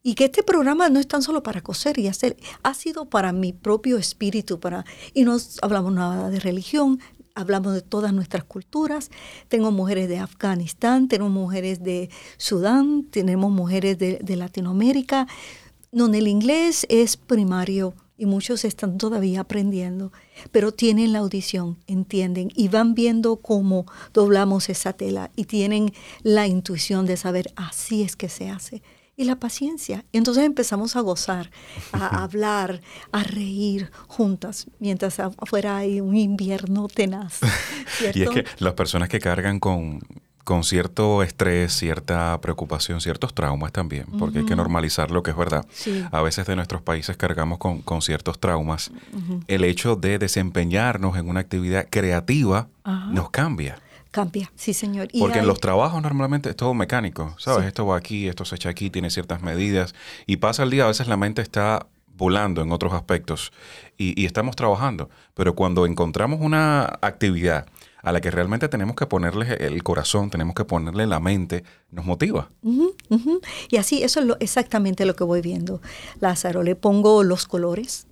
y 0.07 0.15
que 0.15 0.27
este 0.27 0.43
programa 0.43 0.91
no 0.91 1.01
es 1.01 1.09
tan 1.09 1.23
solo 1.23 1.43
para 1.43 1.63
coser 1.63 1.99
y 1.99 2.09
hacer, 2.09 2.37
ha 2.63 2.75
sido 2.75 3.07
para 3.07 3.33
mi 3.33 3.55
propio 3.55 3.97
espíritu, 3.97 4.61
para, 4.61 4.85
y 5.15 5.25
no 5.25 5.39
hablamos 5.63 5.95
nada 5.95 6.29
de 6.29 6.39
religión, 6.41 7.01
hablamos 7.35 7.73
de 7.73 7.81
todas 7.81 8.13
nuestras 8.13 8.45
culturas. 8.45 9.11
Tengo 9.49 9.71
mujeres 9.71 10.11
de 10.11 10.19
Afganistán, 10.19 11.09
tenemos 11.09 11.33
mujeres 11.33 11.83
de 11.83 12.11
Sudán, 12.37 13.05
tenemos 13.11 13.51
mujeres 13.51 13.99
de, 13.99 14.37
Latinoamérica, 14.37 15.27
donde 15.91 16.19
el 16.19 16.29
inglés 16.29 16.87
es 16.91 17.17
primario 17.17 17.95
y 18.19 18.27
muchos 18.27 18.67
están 18.67 18.99
todavía 18.99 19.41
aprendiendo, 19.41 20.13
pero 20.53 20.71
tienen 20.71 21.15
la 21.15 21.21
audición, 21.21 21.79
entienden 21.87 22.51
y 22.55 22.69
van 22.69 22.95
viendo 22.95 23.37
cómo 23.37 23.87
doblamos 24.13 24.69
esa 24.69 24.93
tela 24.93 25.31
y 25.35 25.45
tienen 25.45 25.95
la 26.23 26.47
intuición 26.47 27.07
de 27.07 27.17
saber 27.17 27.53
así 27.57 28.03
es 28.03 28.17
que 28.17 28.29
se 28.29 28.51
hace 28.51 28.83
y 29.17 29.25
la 29.25 29.37
paciencia. 29.37 30.05
Entonces 30.13 30.45
empezamos 30.45 30.97
a 30.97 31.01
gozar, 31.01 31.51
a 31.93 32.23
hablar, 32.23 32.81
a 33.13 33.23
reír 33.23 33.91
juntas, 34.09 34.67
mientras 34.79 35.21
afuera 35.21 35.77
hay 35.77 36.01
un 36.01 36.17
invierno 36.17 36.89
tenaz. 36.89 37.41
y 38.15 38.23
es 38.23 38.31
que 38.31 38.45
las 38.59 38.75
personas 38.75 39.09
que 39.09 39.21
cargan 39.21 39.61
con, 39.61 40.01
con 40.45 40.63
cierto 40.63 41.23
estrés, 41.23 41.73
cierta 41.73 42.39
preocupación, 42.41 43.01
ciertos 43.01 43.35
traumas 43.35 43.73
también, 43.73 44.07
porque 44.19 44.41
hay 44.41 44.45
que 44.45 44.55
normalizar 44.57 45.11
lo 45.11 45.23
que 45.23 45.31
es 45.31 45.37
verdad. 45.37 45.65
A 46.13 46.23
veces 46.23 46.47
de 46.47 46.55
nuestros 46.55 46.83
países 46.83 47.17
cargamos 47.17 47.59
con, 47.59 47.81
con 47.81 48.03
ciertos 48.03 48.39
traumas. 48.39 48.93
El 49.49 49.65
hecho 49.65 49.97
de 49.97 50.19
desempeñarnos 50.19 51.17
en 51.17 51.29
una 51.29 51.41
actividad 51.41 51.87
creativa 51.91 52.69
nos 53.11 53.31
cambia. 53.31 53.79
Cambia, 54.15 54.49
sí, 54.55 54.75
señor. 54.75 55.09
Porque 55.19 55.41
en 55.41 55.47
los 55.49 55.59
trabajos 55.59 56.01
normalmente 56.01 56.49
es 56.49 56.55
todo 56.55 56.73
mecánico, 56.73 57.35
¿sabes? 57.37 57.67
Esto 57.67 57.85
va 57.85 57.97
aquí, 57.97 58.29
esto 58.29 58.45
se 58.45 58.55
echa 58.55 58.69
aquí, 58.69 58.89
tiene 58.89 59.11
ciertas 59.11 59.43
medidas 59.43 59.93
y 60.25 60.37
pasa 60.37 60.63
el 60.63 60.71
día, 60.71 60.85
a 60.85 60.87
veces 60.87 61.09
la 61.09 61.17
mente 61.17 61.43
está 61.43 61.89
volando 62.17 62.63
en 62.63 62.71
otros 62.71 62.93
aspectos 62.93 63.53
y, 63.99 64.15
y 64.21 64.25
estamos 64.25 64.55
trabajando, 64.55 65.11
pero 65.35 65.57
cuando 65.57 65.85
encontramos 65.85 66.39
una 66.41 66.85
actividad 67.03 67.67
a 68.05 68.13
la 68.13 68.21
que 68.21 68.31
realmente 68.31 68.69
tenemos 68.69 68.97
que 68.97 69.07
ponerle 69.07 69.55
el 69.67 69.83
corazón, 69.83 70.29
tenemos 70.29 70.55
que 70.55 70.65
ponerle 70.65 71.07
la 71.07 71.21
mente, 71.21 71.65
nos 71.91 72.05
motiva. 72.05 72.51
Y 73.71 73.77
así, 73.79 74.03
eso 74.03 74.21
es 74.21 74.37
exactamente 74.41 75.07
lo 75.07 75.17
que 75.17 75.25
voy 75.25 75.41
viendo. 75.41 75.81
Lázaro, 76.21 76.63
le 76.63 76.77
pongo 76.77 77.25
los 77.25 77.47
colores, 77.47 78.07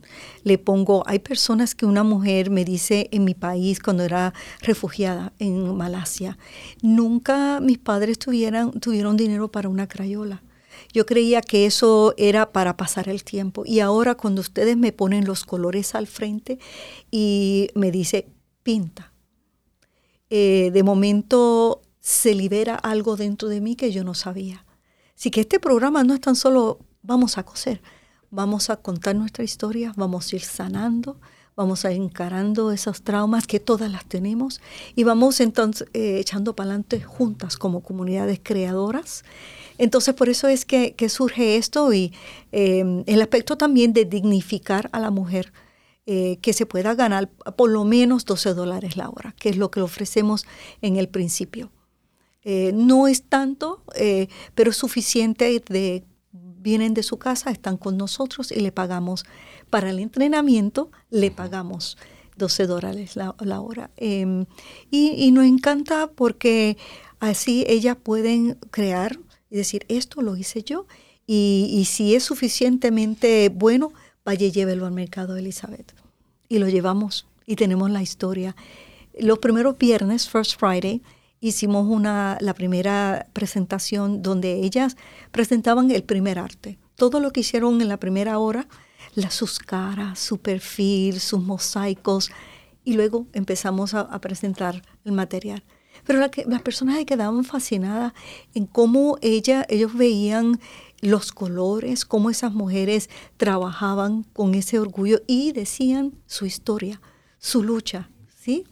le 0.44 0.56
pongo, 0.56 1.02
hay 1.06 1.18
personas 1.18 1.74
que 1.74 1.84
una 1.84 2.04
mujer 2.04 2.50
me 2.50 2.64
dice 2.64 3.08
en 3.12 3.24
mi 3.24 3.34
país 3.34 3.80
cuando 3.80 4.02
era 4.02 4.32
refugiada 4.60 5.34
en 5.38 5.76
Malasia, 5.76 6.38
nunca 6.80 7.60
mis 7.60 7.78
padres 7.78 8.18
tuvieran, 8.18 8.72
tuvieron 8.72 9.18
dinero 9.18 9.52
para 9.52 9.68
una 9.68 9.88
crayola. 9.88 10.42
Yo 10.94 11.04
creía 11.04 11.42
que 11.42 11.66
eso 11.66 12.14
era 12.16 12.50
para 12.50 12.78
pasar 12.78 13.10
el 13.10 13.24
tiempo. 13.24 13.64
Y 13.66 13.80
ahora 13.80 14.14
cuando 14.14 14.40
ustedes 14.40 14.76
me 14.76 14.92
ponen 14.92 15.26
los 15.26 15.44
colores 15.44 15.94
al 15.94 16.06
frente 16.06 16.58
y 17.10 17.68
me 17.74 17.90
dice, 17.90 18.26
pinta, 18.62 19.11
eh, 20.34 20.70
de 20.72 20.82
momento 20.82 21.82
se 22.00 22.34
libera 22.34 22.74
algo 22.74 23.16
dentro 23.16 23.50
de 23.50 23.60
mí 23.60 23.76
que 23.76 23.92
yo 23.92 24.02
no 24.02 24.14
sabía. 24.14 24.64
Así 25.14 25.30
que 25.30 25.42
este 25.42 25.60
programa 25.60 26.04
no 26.04 26.14
es 26.14 26.22
tan 26.22 26.36
solo 26.36 26.78
vamos 27.02 27.36
a 27.36 27.42
coser, 27.42 27.82
vamos 28.30 28.70
a 28.70 28.76
contar 28.76 29.14
nuestra 29.14 29.44
historia, 29.44 29.92
vamos 29.94 30.32
a 30.32 30.36
ir 30.36 30.40
sanando, 30.40 31.20
vamos 31.54 31.84
a 31.84 31.92
ir 31.92 32.00
encarando 32.00 32.72
esos 32.72 33.02
traumas 33.02 33.46
que 33.46 33.60
todas 33.60 33.92
las 33.92 34.06
tenemos 34.06 34.62
y 34.96 35.04
vamos 35.04 35.38
entonces 35.40 35.86
eh, 35.92 36.16
echando 36.18 36.56
para 36.56 36.70
adelante 36.70 37.02
juntas 37.02 37.58
como 37.58 37.82
comunidades 37.82 38.40
creadoras. 38.42 39.26
Entonces 39.76 40.14
por 40.14 40.30
eso 40.30 40.48
es 40.48 40.64
que, 40.64 40.94
surge 41.10 41.58
esto 41.58 41.92
y 41.92 42.14
eh, 42.52 43.04
el 43.04 43.20
aspecto 43.20 43.58
también 43.58 43.92
de 43.92 44.06
dignificar 44.06 44.88
a 44.92 44.98
la 44.98 45.10
mujer 45.10 45.52
eh, 46.06 46.38
que 46.42 46.52
se 46.52 46.66
pueda 46.66 46.94
ganar 46.94 47.30
por 47.30 47.70
lo 47.70 47.84
menos 47.84 48.24
12 48.24 48.54
dólares 48.54 48.96
la 48.96 49.08
hora, 49.08 49.34
que 49.38 49.50
es 49.50 49.56
lo 49.56 49.70
que 49.70 49.80
ofrecemos 49.80 50.46
en 50.80 50.96
el 50.96 51.08
principio. 51.08 51.70
Eh, 52.42 52.72
no 52.74 53.06
es 53.06 53.22
tanto, 53.22 53.84
eh, 53.94 54.26
pero 54.56 54.72
es 54.72 54.76
suficiente 54.76 55.62
de 55.68 56.04
vienen 56.32 56.94
de 56.94 57.02
su 57.02 57.18
casa, 57.18 57.50
están 57.50 57.76
con 57.76 57.96
nosotros 57.96 58.50
y 58.50 58.60
le 58.60 58.72
pagamos 58.72 59.24
para 59.70 59.90
el 59.90 59.98
entrenamiento, 59.98 60.90
le 61.10 61.30
pagamos 61.30 61.98
12 62.36 62.66
dólares 62.66 63.16
la, 63.16 63.60
hora. 63.60 63.90
Em, 63.96 64.46
y, 64.90 65.30
nos 65.32 65.44
encanta 65.44 66.10
porque 66.10 66.76
así 67.20 67.64
ellas 67.68 67.96
pueden 68.02 68.58
crear 68.70 69.18
y 69.50 69.56
decir, 69.56 69.84
esto 69.88 70.22
lo 70.22 70.36
hice 70.36 70.62
yo, 70.62 70.86
y, 71.26 71.68
y 71.72 71.84
si 71.84 72.14
es 72.14 72.24
suficientemente 72.24 73.48
bueno, 73.48 73.92
vaya 74.24 74.46
y 74.46 74.52
llévelo 74.52 74.86
al 74.86 74.92
mercado 74.92 75.36
Elizabeth. 75.36 75.94
Y 76.48 76.58
lo 76.58 76.68
llevamos 76.68 77.26
y 77.46 77.56
tenemos 77.56 77.90
la 77.90 78.02
historia. 78.02 78.56
Los 79.18 79.38
primeros 79.38 79.78
viernes, 79.78 80.28
First 80.28 80.58
Friday, 80.58 81.02
hicimos 81.40 81.86
una, 81.88 82.38
la 82.40 82.54
primera 82.54 83.26
presentación 83.32 84.22
donde 84.22 84.60
ellas 84.64 84.96
presentaban 85.32 85.90
el 85.90 86.04
primer 86.04 86.38
arte. 86.38 86.78
Todo 86.94 87.20
lo 87.20 87.32
que 87.32 87.40
hicieron 87.40 87.80
en 87.80 87.88
la 87.88 87.98
primera 87.98 88.38
hora, 88.38 88.68
las, 89.14 89.34
sus 89.34 89.58
caras, 89.58 90.18
su 90.18 90.38
perfil, 90.38 91.20
sus 91.20 91.42
mosaicos, 91.42 92.30
y 92.84 92.94
luego 92.94 93.26
empezamos 93.32 93.94
a, 93.94 94.18
presentar 94.20 94.82
el 95.04 95.12
material. 95.12 95.62
Pero 96.04 96.18
las 96.20 96.62
personas 96.62 97.04
quedaban 97.04 97.44
fascinadas 97.44 98.12
en 98.54 98.66
cómo 98.66 99.18
ella, 99.20 99.66
ellos 99.68 99.94
veían 99.94 100.58
los 101.02 101.32
colores, 101.32 102.06
cómo 102.06 102.30
esas 102.30 102.54
mujeres 102.54 103.10
trabajaban 103.36 104.22
con 104.32 104.54
ese 104.54 104.78
orgullo 104.78 105.20
y 105.26 105.52
decían 105.52 106.14
su 106.26 106.46
historia, 106.46 107.02
su 107.38 107.62
lucha, 107.62 108.08
¿sí? 108.34 108.64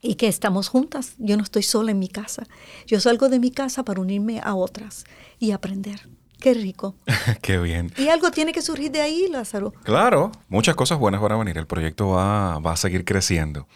Y 0.00 0.14
que 0.14 0.28
estamos 0.28 0.68
juntas, 0.68 1.14
yo 1.18 1.36
no 1.36 1.42
estoy 1.42 1.64
sola 1.64 1.90
en 1.90 1.98
mi 1.98 2.08
casa, 2.08 2.46
yo 2.86 3.00
salgo 3.00 3.28
de 3.28 3.40
mi 3.40 3.50
casa 3.50 3.84
para 3.84 4.00
unirme 4.00 4.40
a 4.40 4.54
otras 4.54 5.04
y 5.38 5.50
aprender. 5.50 6.08
Qué 6.38 6.54
rico. 6.54 6.94
Qué 7.42 7.58
bien. 7.58 7.92
Y 7.96 8.08
algo 8.08 8.30
tiene 8.30 8.52
que 8.52 8.62
surgir 8.62 8.92
de 8.92 9.00
ahí, 9.00 9.26
Lázaro. 9.28 9.72
Claro, 9.82 10.30
muchas 10.48 10.76
cosas 10.76 10.98
buenas 10.98 11.20
van 11.20 11.32
a 11.32 11.36
venir. 11.36 11.58
El 11.58 11.66
proyecto 11.66 12.10
va, 12.10 12.58
va 12.60 12.72
a 12.72 12.76
seguir 12.76 13.04
creciendo 13.04 13.66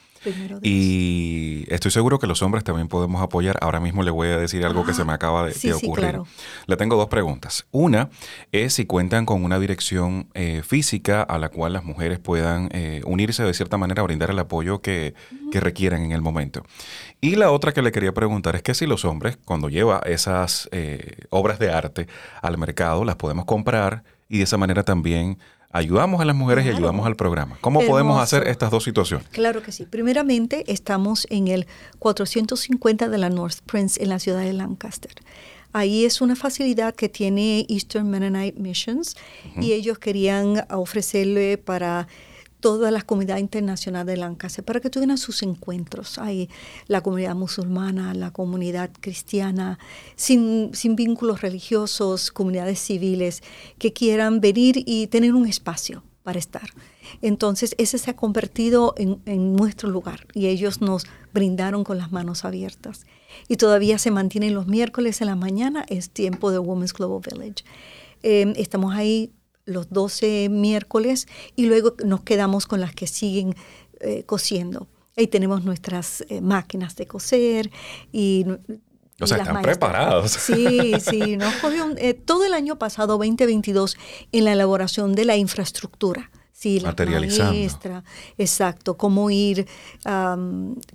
y 0.63 1.65
estoy 1.69 1.91
seguro 1.91 2.19
que 2.19 2.27
los 2.27 2.43
hombres 2.43 2.65
también 2.65 2.89
podemos 2.89 3.23
apoyar. 3.23 3.59
Ahora 3.61 3.81
mismo 3.81 4.03
le 4.03 4.11
voy 4.11 4.29
a 4.29 4.39
decir 4.39 4.65
algo 4.65 4.85
que 4.85 4.95
se 4.95 5.05
me 5.05 5.13
acaba 5.13 5.47
de, 5.47 5.73
ocurrir. 5.73 6.21
Le 6.67 6.77
tengo 6.77 6.97
dos 6.97 7.09
preguntas. 7.09 7.67
Una 7.71 8.11
es 8.53 8.75
si 8.75 8.87
cuentan 8.87 9.27
con 9.27 9.45
una 9.45 9.59
dirección 9.59 10.29
eh, 10.35 10.63
física 10.65 11.23
a 11.23 11.39
la 11.39 11.49
cual 11.49 11.73
las 11.73 11.85
mujeres 11.85 12.19
puedan 12.19 12.69
eh, 12.73 13.03
unirse 13.05 13.43
de 13.43 13.55
cierta 13.55 13.77
manera, 13.77 14.03
brindar 14.03 14.31
el 14.31 14.39
apoyo 14.39 14.81
que, 14.81 15.15
que 15.51 15.61
requieran 15.61 16.03
en 16.03 16.13
el 16.13 16.23
momento. 16.23 16.65
Y 17.21 17.37
la 17.37 17.51
otra 17.51 17.73
que 17.73 17.83
le 17.83 17.93
quería 17.93 18.13
preguntar 18.13 18.57
es 18.57 18.63
que 18.63 18.75
si 18.75 18.87
los 18.87 19.05
hombres, 19.05 19.39
cuando 19.45 19.69
lleva 19.69 20.01
esas 20.05 20.69
eh, 20.73 21.27
obras 21.31 21.59
de 21.59 21.71
arte 21.71 22.09
al 22.43 22.59
mercado, 22.59 23.05
las 23.05 23.17
podemos 23.17 23.45
comprar 23.45 24.05
y 24.29 24.39
de 24.39 24.45
esa 24.45 24.57
manera 24.57 24.85
también 24.85 25.39
ayudamos 25.71 26.21
a 26.21 26.25
las 26.25 26.37
mujeres 26.37 26.67
y 26.67 26.69
ayudamos 26.69 27.07
al 27.07 27.17
programa. 27.17 27.57
¿Cómo 27.61 27.81
podemos 27.81 28.21
hacer 28.21 28.47
estas 28.49 28.71
dos 28.71 28.85
situaciones? 28.85 29.27
Claro 29.29 29.63
que 29.63 29.73
sí. 29.73 29.87
Primeramente, 29.87 30.65
estamos 30.67 31.27
en 31.31 31.49
el 31.49 31.67
450 31.99 33.09
de 33.09 33.19
la 33.19 33.31
North 33.31 33.61
Prince 33.67 34.03
en 34.03 34.09
la 34.09 34.19
ciudad 34.19 34.41
de 34.41 34.53
Lancaster. 34.53 35.13
Ahí 35.73 36.05
es 36.05 36.21
una 36.21 36.35
facilidad 36.35 36.95
que 36.95 37.09
tiene 37.09 37.65
Eastern 37.69 38.11
Mennonite 38.11 38.59
Missions 38.61 39.17
y 39.61 39.73
ellos 39.73 39.99
querían 39.99 40.67
ofrecerle 40.71 41.59
para 41.59 42.09
toda 42.61 42.91
la 42.91 43.03
comunidad 43.03 43.39
internacional 43.39 44.07
de 44.07 44.17
Lancaster 44.17 44.65
para 44.65 44.81
que 44.81 44.91
tuvieran 44.91 45.19
sus 45.19 45.43
encuentros. 45.43 46.19
Hay 46.19 46.49
la 46.87 47.01
comunidad 47.01 47.35
musulmana, 47.35 48.15
la 48.15 48.31
comunidad 48.31 48.91
cristiana, 49.01 49.79
sin, 50.17 50.71
sin 50.75 50.97
vínculos 50.97 51.41
religiosos, 51.41 52.31
comunidades 52.31 52.79
civiles 52.79 53.43
que 53.79 53.93
quieran 53.93 54.41
venir 54.41 54.83
y 54.87 55.07
tener 55.09 55.35
un 55.35 55.47
espacio 55.47 56.03
para 56.23 56.39
estar. 56.39 56.71
Entonces, 57.23 57.75
ese 57.79 57.99
se 57.99 58.11
ha 58.11 58.17
convertido 58.17 58.95
en, 58.97 59.21
en, 59.27 59.57
nuestro 59.57 59.89
lugar 59.89 60.27
y 60.35 60.47
ellos 60.47 60.81
nos 60.81 61.05
brindaron 61.33 61.83
con 61.83 61.99
las 61.99 62.13
manos 62.13 62.45
abiertas. 62.45 63.07
Y 63.49 63.57
todavía 63.57 63.99
se 63.99 64.11
mantienen 64.11 64.55
los 64.55 64.67
miércoles 64.67 65.21
en 65.21 65.29
la 65.29 65.37
mañana, 65.37 65.85
es 65.89 66.11
tiempo 66.11 66.51
de 66.51 66.59
Women's 66.59 66.93
Global 66.93 67.21
Village. 67.21 67.65
Eh, 68.23 68.53
estamos 68.57 68.95
ahí 68.95 69.33
los 69.71 69.91
12 69.91 70.49
miércoles 70.51 71.29
y 71.57 71.67
luego 71.67 71.95
nos 72.05 72.23
quedamos 72.23 72.67
con 72.67 72.81
las 72.81 72.95
que 72.95 73.07
siguen 73.07 73.55
eh, 74.01 74.25
cosiendo. 74.25 74.89
Ahí 75.17 75.27
tenemos 75.27 75.65
nuestras 75.65 76.25
eh, 76.29 76.41
máquinas 76.41 76.97
de 76.97 77.07
coser 77.07 77.71
y... 78.13 78.47
O 79.23 79.27
sea, 79.27 79.39
están 79.39 79.61
preparados. 79.61 80.31
Sí, 80.33 80.95
sí. 80.99 81.37
Nos 81.37 81.55
cogió 81.57 81.95
todo 82.25 82.47
el 82.47 82.55
año 82.55 82.79
pasado, 82.79 83.19
2022, 83.19 83.99
en 84.33 84.45
la 84.45 84.55
elaboración 84.55 85.15
de 85.15 85.27
la 85.27 85.37
infraestructura 85.37 86.31
Sí, 86.61 86.79
la 86.79 86.95
maestra, 86.95 88.05
exacto, 88.37 88.99
cómo 88.99 89.31
ir, 89.31 89.67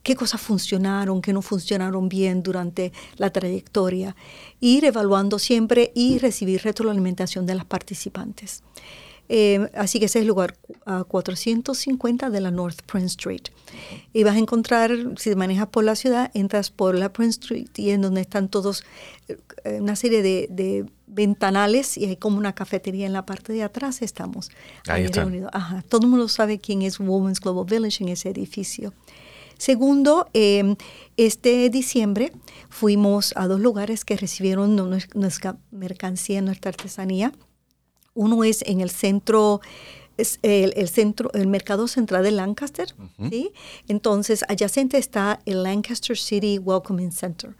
qué 0.03 0.15
cosas 0.15 0.39
funcionaron, 0.39 1.23
qué 1.23 1.33
no 1.33 1.41
funcionaron 1.41 2.07
bien 2.07 2.43
durante 2.43 2.93
la 3.17 3.31
trayectoria, 3.31 4.15
ir 4.59 4.85
evaluando 4.85 5.39
siempre 5.39 5.91
y 5.95 6.19
recibir 6.19 6.61
retroalimentación 6.61 7.47
de 7.47 7.55
las 7.55 7.65
participantes. 7.65 8.61
Eh, 9.27 9.69
así 9.73 9.99
que 9.99 10.05
ese 10.05 10.19
es 10.19 10.23
el 10.23 10.27
lugar 10.27 10.55
a 10.85 11.03
450 11.03 12.29
de 12.29 12.41
la 12.41 12.51
North 12.51 12.81
Prince 12.85 13.07
Street. 13.07 13.43
Y 14.13 14.23
vas 14.23 14.35
a 14.35 14.39
encontrar, 14.39 14.91
si 15.17 15.35
manejas 15.35 15.67
por 15.67 15.83
la 15.83 15.95
ciudad, 15.95 16.31
entras 16.33 16.69
por 16.69 16.95
la 16.95 17.11
Prince 17.11 17.39
Street 17.39 17.69
y 17.75 17.89
en 17.91 18.01
donde 18.01 18.21
están 18.21 18.49
todos, 18.49 18.83
eh, 19.27 19.79
una 19.79 19.95
serie 19.95 20.21
de 20.21 20.85
ventanales 21.07 21.97
y 21.97 22.05
hay 22.05 22.17
como 22.17 22.37
una 22.37 22.53
cafetería 22.53 23.05
en 23.05 23.13
la 23.13 23.25
parte 23.25 23.53
de 23.53 23.63
atrás, 23.63 24.01
estamos 24.01 24.49
ahí, 24.87 25.07
reunidos. 25.07 25.49
Ajá. 25.53 25.83
Todo 25.87 26.01
el 26.01 26.07
mundo 26.09 26.27
sabe 26.27 26.59
quién 26.59 26.81
es 26.81 26.99
Women's 26.99 27.39
Global 27.39 27.65
Village 27.65 28.03
en 28.03 28.09
ese 28.09 28.29
edificio. 28.29 28.93
Segundo, 29.57 30.27
em, 30.33 30.75
este 31.15 31.69
diciembre 31.69 32.33
fuimos 32.69 33.33
a 33.37 33.47
dos 33.47 33.61
lugares 33.61 34.03
que 34.03 34.17
recibieron 34.17 34.75
nuestra 34.75 35.57
mercancía, 35.71 36.41
nuestra 36.41 36.69
artesanía. 36.69 37.31
Uno 38.15 38.43
es 38.43 38.63
en 38.63 38.81
el 38.81 38.89
centro 38.89 39.61
es 40.17 40.39
el, 40.43 40.87
centro, 40.87 41.29
el 41.33 41.47
mercado 41.47 41.89
central 41.89 42.23
de 42.23 42.31
Lancaster, 42.31 42.87
¿sí? 43.29 43.51
Entonces, 43.89 44.45
adyacente 44.47 44.97
está 44.97 45.41
el 45.45 45.63
Lancaster 45.63 46.17
City 46.17 46.57
Welcoming 46.57 47.11
Center. 47.11 47.53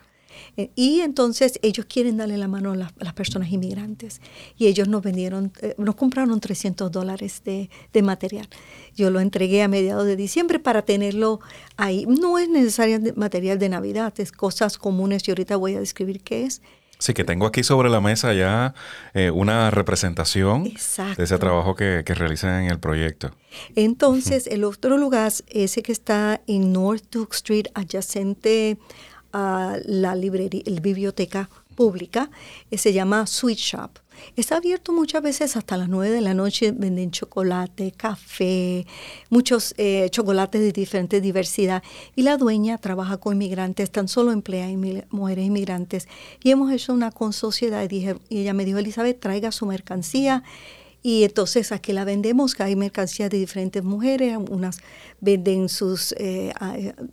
Eh, 0.58 0.72
y 0.76 1.02
entonces 1.02 1.60
ellos 1.62 1.86
quieren 1.86 2.18
darle 2.18 2.38
la 2.38 2.48
mano 2.48 2.72
a 2.72 2.76
las, 2.76 3.14
personas 3.14 3.52
inmigrantes. 3.52 4.22
Y 4.58 4.68
ellos 4.68 4.88
nos 4.88 5.02
vendieron, 5.02 5.52
eh, 5.62 5.76
nos 5.78 5.96
compraron 5.96 6.40
300 6.40 6.92
dólares 6.92 7.42
de, 7.44 7.70
material. 8.02 8.48
Yo 8.96 9.10
lo 9.10 9.20
entregué 9.20 9.64
a 9.64 9.68
mediados 9.68 10.06
de 10.06 10.16
diciembre 10.16 10.60
para 10.60 10.84
tenerlo 10.84 11.40
ahí. 11.78 12.06
No 12.06 12.38
es 12.38 12.50
necesario 12.50 13.00
material 13.16 13.60
de 13.60 13.70
Navidad, 13.70 14.14
es 14.18 14.32
cosas 14.32 14.78
comunes 14.78 15.28
y 15.28 15.32
ahorita 15.32 15.56
voy 15.56 15.76
a 15.76 15.80
describir 15.80 16.22
qué 16.22 16.44
es. 16.44 16.62
Sí, 16.98 17.14
que 17.14 17.24
tengo 17.24 17.46
aquí 17.46 17.64
sobre 17.64 17.90
la 17.90 18.02
mesa 18.02 18.34
ya 18.34 18.74
eh, 19.14 19.30
una 19.30 19.70
representación 19.70 20.64
de 20.64 21.24
ese 21.24 21.38
trabajo 21.38 21.76
que, 21.76 22.04
que 22.06 22.14
realizan 22.14 22.64
en 22.64 22.72
el 22.72 22.80
proyecto. 22.80 23.32
Entonces, 23.76 24.48
el 24.48 24.64
otro 24.64 24.98
lugar, 24.98 25.32
ese 25.48 25.84
que 25.84 25.92
está 25.92 26.42
en 26.48 26.74
North 26.74 27.04
Duke 27.12 27.36
Street, 27.36 27.66
adyacente 27.74 28.78
a 29.34 29.78
la 29.86 30.16
librería, 30.16 30.64
la 30.66 30.80
biblioteca 30.80 31.50
pública, 31.76 32.30
eh, 32.72 32.78
se 32.78 32.94
llama 32.94 33.28
Sweet 33.28 33.58
Shop. 33.58 33.92
Está 34.36 34.58
abierto 34.58 34.92
muchas 34.92 35.22
veces 35.22 35.56
hasta 35.56 35.78
las 35.78 35.90
9 35.90 36.10
de 36.10 36.22
la 36.22 36.34
noche, 36.34 36.72
venden 36.72 37.12
chocolate, 37.12 37.92
café, 37.92 38.86
muchos 39.30 39.74
eh, 39.78 40.10
chocolates 40.10 40.62
de 40.62 40.72
diferente 40.72 41.22
diversidad. 41.22 41.84
Y 42.16 42.24
la 42.24 42.38
dueña 42.38 42.78
trabaja 42.78 43.18
con 43.18 43.34
inmigrantes, 43.34 43.92
tan 43.92 44.08
solo 44.08 44.32
emplea 44.32 44.68
mujeres 45.10 45.46
inmigrantes. 45.46 46.08
Y 46.44 46.52
hemos 46.52 46.72
hecho 46.72 46.94
una 46.94 47.12
con 47.12 47.34
sociedad 47.34 47.90
y, 47.90 48.08
y 48.30 48.42
ella 48.42 48.54
me 48.54 48.66
dijo, 48.66 48.80
Elizabeth, 48.80 49.20
traiga 49.20 49.52
su 49.52 49.66
mercancía 49.66 50.44
y 51.06 51.24
entonces 51.24 51.72
aquí 51.72 51.94
la 51.94 52.04
vendemos, 52.04 52.56
que 52.56 52.64
hay 52.64 52.76
mercancías 52.76 53.30
de 53.30 53.38
diferentes 53.38 53.84
mujeres, 53.84 54.40
unas 54.50 54.80
venden 55.22 55.70
sus 55.70 56.16
eh, 56.18 56.52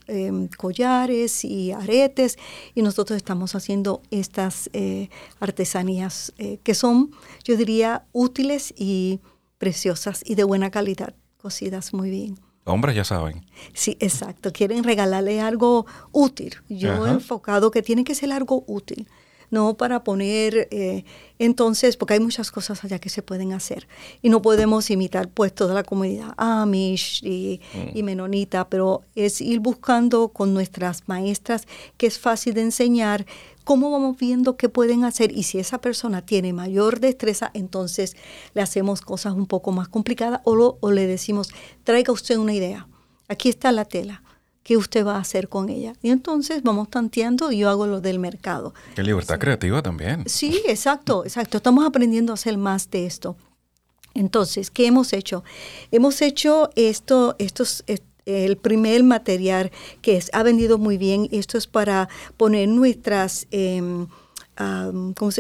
em, 0.07 0.49
collares 0.49 1.45
y 1.45 1.73
aretes, 1.73 2.39
y 2.75 2.81
nosotros 2.81 3.19
estamos 3.19 3.55
haciendo 3.55 4.01
estas 4.11 4.71
eh, 4.73 5.11
artesanías 5.41 6.33
eh, 6.39 6.59
que 6.63 6.73
son, 6.73 7.11
yo 7.45 7.55
diría, 7.55 8.07
útiles 8.13 8.73
y 8.79 9.21
preciosas 9.59 10.23
y 10.25 10.37
de 10.37 10.45
buena 10.45 10.71
calidad, 10.71 11.15
cocidas 11.37 11.93
muy 11.93 12.09
bien. 12.09 12.39
Hombres 12.65 12.97
ya 12.97 13.05
saben. 13.05 13.45
Sí, 13.75 13.99
exacto. 14.01 14.55
Quieren 14.55 14.85
regalarle 14.85 15.43
algo 15.43 15.85
útil. 16.13 16.55
Yo 16.67 17.07
he 17.07 17.11
enfocado 17.11 17.71
que 17.71 17.83
tiene 17.83 18.05
que 18.05 18.15
ser 18.15 18.33
algo 18.33 18.65
útil 18.67 19.07
no 19.53 19.77
para 19.77 20.03
poner, 20.03 20.67
eh, 20.71 21.05
entonces, 21.39 21.97
porque 21.99 22.15
hay 22.15 22.21
muchas 22.21 22.51
cosas 22.51 22.83
allá 22.85 22.99
que 22.99 23.11
se 23.11 23.23
pueden 23.23 23.53
hacer. 23.53 23.87
Y 24.23 24.31
no 24.31 24.41
podemos 24.41 24.91
imitar 24.91 25.29
pues 25.29 25.55
toda 25.55 25.75
la 25.75 25.83
comunidad 25.85 26.33
Amish 26.39 27.23
y, 27.23 27.61
mm. 27.75 27.97
y 27.97 28.03
Menonita, 28.03 28.69
pero 28.69 29.03
es 29.15 29.43
ir 29.43 29.61
buscando 29.61 30.29
con 30.29 30.55
nuestras 30.55 31.07
maestras 31.07 31.69
que 31.99 32.07
es 32.07 32.19
fácil 32.19 32.55
de 32.55 32.63
enseñar 32.63 33.27
cómo 33.65 33.91
vamos 33.91 34.17
viendo 34.17 34.57
qué 34.57 34.71
pueden 34.71 35.05
hacer. 35.05 35.37
Y 35.37 35.43
si 35.43 35.59
esa 35.59 35.83
persona 35.83 36.25
tiene 36.25 36.55
mayor 36.55 36.99
destreza, 36.99 37.51
entonces 37.53 38.17
le 38.55 38.63
hacemos 38.63 39.03
cosas 39.03 39.35
un 39.35 39.47
poco 39.47 39.71
más 39.71 39.89
complicadas 39.89 40.41
o, 40.45 40.79
o 40.81 40.91
le 40.91 41.07
decimos, 41.07 41.51
traiga 41.85 42.13
usted 42.13 42.39
una 42.39 42.55
idea, 42.55 42.89
aquí 43.29 43.51
está 43.51 43.71
la 43.71 43.85
tela, 43.85 44.23
qué 44.63 44.77
usted 44.77 45.05
va 45.05 45.17
a 45.17 45.21
hacer 45.21 45.49
con 45.49 45.69
ella. 45.69 45.95
Y 46.03 46.11
entonces 46.11 46.63
vamos 46.63 46.89
tanteando 46.91 47.53
y 47.53 47.59
yo 47.59 47.71
hago 47.71 47.87
lo 47.87 48.01
del 48.01 48.19
mercado. 48.19 48.75
Qué 48.95 49.03
libertad 49.03 49.39
creativa 49.39 49.83
también. 49.83 50.25
Sí, 50.27 50.63
exacto, 50.67 51.25
exacto. 51.25 51.57
Estamos 51.57 51.85
aprendiendo 51.85 52.33
a 52.33 52.35
hacer 52.35 52.57
más 52.57 52.91
de 52.91 53.07
esto. 53.07 53.37
Entonces, 54.15 54.71
¿qué 54.71 54.87
hemos 54.87 55.13
hecho? 55.13 55.43
Hemos 55.91 56.21
hecho 56.23 56.71
esto, 56.77 57.35
estos, 57.39 57.85
el 58.27 58.57
primer 58.57 59.03
material 59.03 59.73
que 60.03 60.17
es, 60.17 60.31
ha 60.33 60.43
vendido 60.43 60.79
muy 60.79 60.99
bien. 60.99 61.29
Esto 61.33 61.57
es 61.59 61.67
para 61.67 62.09
poner 62.37 62.69
nuestras, 62.69 63.47
eh, 63.51 63.81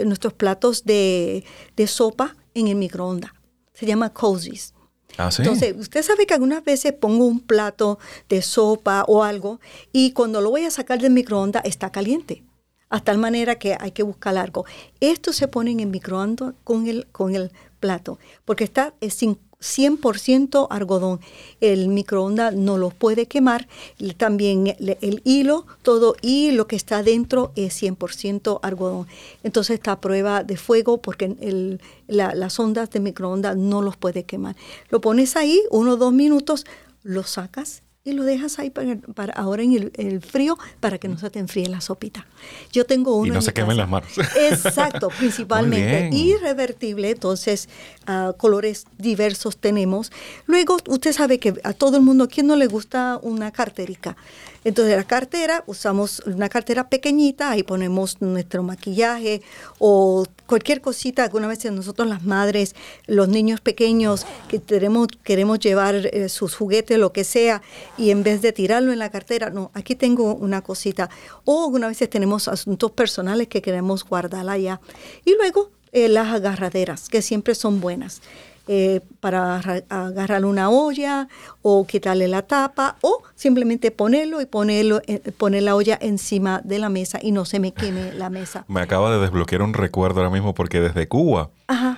nuestros 0.05 0.33
platos 0.33 0.85
de, 0.85 1.45
de 1.77 1.87
sopa 1.87 2.37
en 2.55 2.69
el 2.69 2.77
microondas. 2.77 3.33
Se 3.75 3.87
llama 3.87 4.11
cozies. 4.11 4.75
Ah, 5.18 5.31
Entonces, 5.38 5.75
usted 5.79 6.03
sabe 6.03 6.27
que 6.27 6.35
algunas 6.35 6.64
veces 6.64 6.92
pongo 6.92 7.27
un 7.27 7.40
plato 7.40 7.98
de 8.29 8.42
sopa 8.42 9.05
o 9.07 9.25
algo 9.25 9.61
y 9.92 10.12
cuando 10.12 10.40
lo 10.40 10.51
voy 10.51 10.64
a 10.64 10.70
sacar 10.70 11.01
del 11.01 11.12
microondas 11.12 11.64
está 11.64 11.90
caliente. 11.90 12.44
Hasta 12.88 13.12
tal 13.12 13.18
manera 13.18 13.59
que 13.59 13.77
hay 13.81 13.92
que 13.92 14.03
buscar 14.03 14.37
algo. 14.37 14.66
Esto 15.01 15.33
se 15.33 15.48
pone 15.48 15.70
en 15.70 15.90
microondas 15.90 16.55
con 16.62 16.87
el, 16.87 17.07
con 17.11 17.35
el 17.35 17.51
plato, 17.81 18.18
porque 18.44 18.64
está 18.64 18.94
sin 19.09 19.38
100% 19.62 20.66
algodón. 20.68 21.20
El 21.61 21.88
microondas 21.88 22.55
no 22.55 22.77
lo 22.77 22.90
puede 22.90 23.27
quemar. 23.27 23.68
También 24.16 24.77
el, 24.79 25.22
hilo, 25.25 25.66
todo 25.83 26.16
y 26.20 26.51
lo 26.51 26.66
que 26.66 26.77
está 26.77 27.03
dentro 27.03 27.53
es 27.57 27.81
100% 27.81 28.59
algodón. 28.62 29.07
Entonces 29.42 29.75
está 29.75 29.92
a 29.92 30.01
prueba 30.01 30.44
de 30.44 30.57
fuego 30.57 30.98
porque 30.98 31.37
el, 31.40 31.81
las 32.09 32.59
ondas 32.59 32.90
de 32.90 33.01
microondas 33.01 33.57
no 33.57 33.83
los 33.83 33.96
puede 33.96 34.25
quemar. 34.25 34.57
Lo 34.90 35.01
pones 35.01 35.37
ahí, 35.37 35.62
uno 35.70 35.92
o 35.92 35.96
dos 35.96 36.12
minutos, 36.12 36.66
lo 37.03 37.22
sacas 37.22 37.83
y 38.05 38.12
lo 38.12 38.25
dejas 38.25 38.59
ahí 38.59 38.71
para, 38.71 38.97
para 39.15 39.33
ahora 39.35 39.62
en 39.62 39.91
el, 39.95 40.23
frío 40.23 40.59
para 40.81 40.99
que 40.99 41.07
no 41.09 41.19
se 41.19 41.31
te 41.31 41.38
enfríe 41.38 41.69
la 41.69 41.81
sopita. 41.81 42.27
Yo 42.73 42.85
tengo 42.85 43.17
uno. 43.17 43.29
Y 43.29 43.31
no 43.31 43.43
se 43.43 43.53
quemen 43.53 43.77
las 43.77 43.88
manos. 43.88 44.11
Exacto, 44.37 45.09
principalmente. 45.19 46.11
Irrevertible, 46.17 47.11
entonces 47.11 47.69
uh, 48.09 48.37
colores 48.37 48.87
diversos 48.99 49.57
tenemos. 49.57 50.11
Luego, 50.47 50.79
usted 50.88 51.12
sabe 51.12 51.38
que 51.38 51.55
a 51.62 51.73
todo 51.73 51.97
el 51.97 52.03
mundo, 52.03 52.25
¿a 52.25 52.29
quién 52.29 52.47
no 52.49 52.57
le 52.57 52.67
gusta 52.67 53.21
una 53.23 53.53
carterica? 53.53 54.17
Entonces 54.64 54.96
la 54.96 55.05
cartera, 55.05 55.64
usamos 55.66 56.22
una 56.27 56.48
cartera 56.48 56.88
pequeñita, 56.88 57.51
ahí 57.51 57.62
ponemos 57.62 58.20
nuestro 58.20 58.62
maquillaje 58.62 59.42
o 59.79 60.25
cualquier 60.46 60.81
cosita, 60.81 61.25
alguna 61.25 61.48
vez 61.48 61.64
nosotros 61.64 62.07
las 62.09 62.25
madres, 62.25 62.75
los 63.07 63.29
niños 63.29 63.61
pequeños 63.61 64.27
que 64.48 64.61
queremos, 64.61 65.09
queremos 65.25 65.59
llevar 65.59 65.94
eh, 66.12 66.29
sus 66.29 66.55
juguetes, 66.55 66.98
lo 66.98 67.12
que 67.12 67.25
sea, 67.25 67.62
y 67.96 68.11
en 68.11 68.22
vez 68.22 68.42
de 68.42 68.53
tirarlo 68.53 68.92
en 68.92 68.98
la 68.98 69.11
cartera, 69.11 69.51
no, 69.51 69.70
aquí 69.75 69.96
tengo 69.96 70.35
una 70.35 70.62
cosita. 70.62 71.11
O 71.44 71.64
algunas 71.64 71.90
veces 71.90 72.09
tenemos 72.11 72.48
asuntos 72.48 72.90
personales 72.92 73.48
que 73.48 73.62
queremos 73.62 74.05
guardar 74.05 74.48
allá. 74.48 74.81
Y 75.25 75.35
luego 75.37 75.70
eh, 75.92 76.09
las 76.09 76.29
agarraderas, 76.29 77.09
que 77.09 77.22
siempre 77.22 77.55
son 77.55 77.81
buenas. 77.81 78.22
Eh, 78.68 79.01
para 79.18 79.57
agarrar 79.88 80.44
una 80.44 80.70
olla 80.70 81.29
o 81.62 81.85
quitarle 81.85 82.29
la 82.29 82.42
tapa 82.42 82.96
o 83.01 83.22
simplemente 83.35 83.90
ponerlo 83.90 84.40
y 84.40 84.46
ponerlo, 84.46 85.01
eh, 85.09 85.18
poner 85.37 85.64
la 85.64 85.75
olla 85.75 85.98
encima 86.01 86.61
de 86.62 86.79
la 86.79 86.88
mesa 86.88 87.18
y 87.20 87.33
no 87.33 87.44
se 87.44 87.59
me 87.59 87.72
queme 87.72 88.12
la 88.12 88.31
mesa. 88.31 88.64
Me 88.68 88.81
acaba 88.81 89.12
de 89.12 89.20
desbloquear 89.20 89.62
un 89.62 89.75
recuerdo 89.75 90.20
ahora 90.20 90.31
mismo 90.31 90.55
porque 90.55 90.81
desde 90.81 91.09
Cuba 91.09 91.51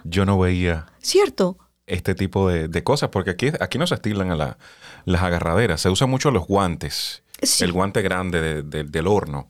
yo 0.04 0.24
no 0.24 0.38
veía. 0.38 0.86
¿Cierto? 1.00 1.58
Este 1.86 2.14
tipo 2.14 2.48
de, 2.48 2.82
cosas, 2.82 3.10
porque 3.10 3.30
aquí, 3.30 3.52
aquí 3.60 3.76
no 3.76 3.86
se 3.86 3.96
estilan 3.96 4.30
a 4.30 4.56
las 5.04 5.22
agarraderas, 5.22 5.82
se 5.82 5.90
usan 5.90 6.08
mucho 6.08 6.30
los 6.30 6.46
guantes. 6.46 7.23
El 7.60 7.72
guante 7.72 8.02
grande 8.02 8.62
del 8.62 9.06
horno 9.06 9.46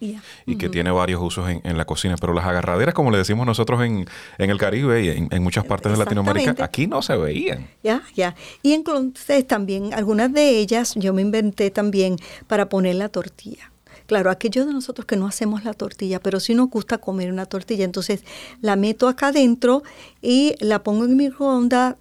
y 0.47 0.57
que 0.57 0.68
tiene 0.68 0.90
varios 0.90 1.23
usos 1.23 1.49
en, 1.49 1.77
la 1.77 1.85
cocina. 1.85 2.16
Pero 2.20 2.33
las 2.33 2.44
agarraderas, 2.44 2.94
como 2.94 3.11
le 3.11 3.18
decimos 3.18 3.47
nosotros 3.47 3.83
en, 3.83 4.07
el 4.38 4.59
Caribe 4.59 5.05
y 5.05 5.29
en, 5.31 5.42
muchas 5.42 5.64
partes 5.64 5.92
de 5.92 5.99
Latinoamérica, 5.99 6.55
aquí 6.64 6.87
no 6.87 7.03
se 7.03 7.16
veían. 7.16 7.68
Ya, 7.83 8.03
ya. 8.14 8.35
Y 8.62 8.73
entonces 8.73 9.47
también, 9.47 9.94
algunas 9.94 10.33
de 10.33 10.59
ellas 10.59 10.94
yo 10.97 11.12
me 11.12 11.23
inventé 11.23 11.70
también 11.70 12.16
para 12.47 12.68
poner 12.68 12.97
la 12.97 13.09
tortilla. 13.09 13.70
Claro, 14.07 14.31
aquellos 14.31 14.66
de 14.66 14.73
nosotros 14.73 15.07
que 15.07 15.16
no 15.16 15.27
hacemos 15.27 15.64
la 15.64 15.73
tortilla, 15.73 16.20
pero 16.20 16.38
sí 16.38 16.55
nos 16.55 16.68
gusta 16.68 16.99
comer 16.99 17.33
una 17.33 17.47
tortilla, 17.47 17.85
entonces 17.85 18.23
la 18.61 18.77
meto 18.77 19.09
acá 19.09 19.29
adentro 19.29 19.83
y 20.20 20.57
la 20.61 20.83
pongo 20.83 21.05
en 21.05 21.16
mi 21.16 21.29
microondas 21.29 21.97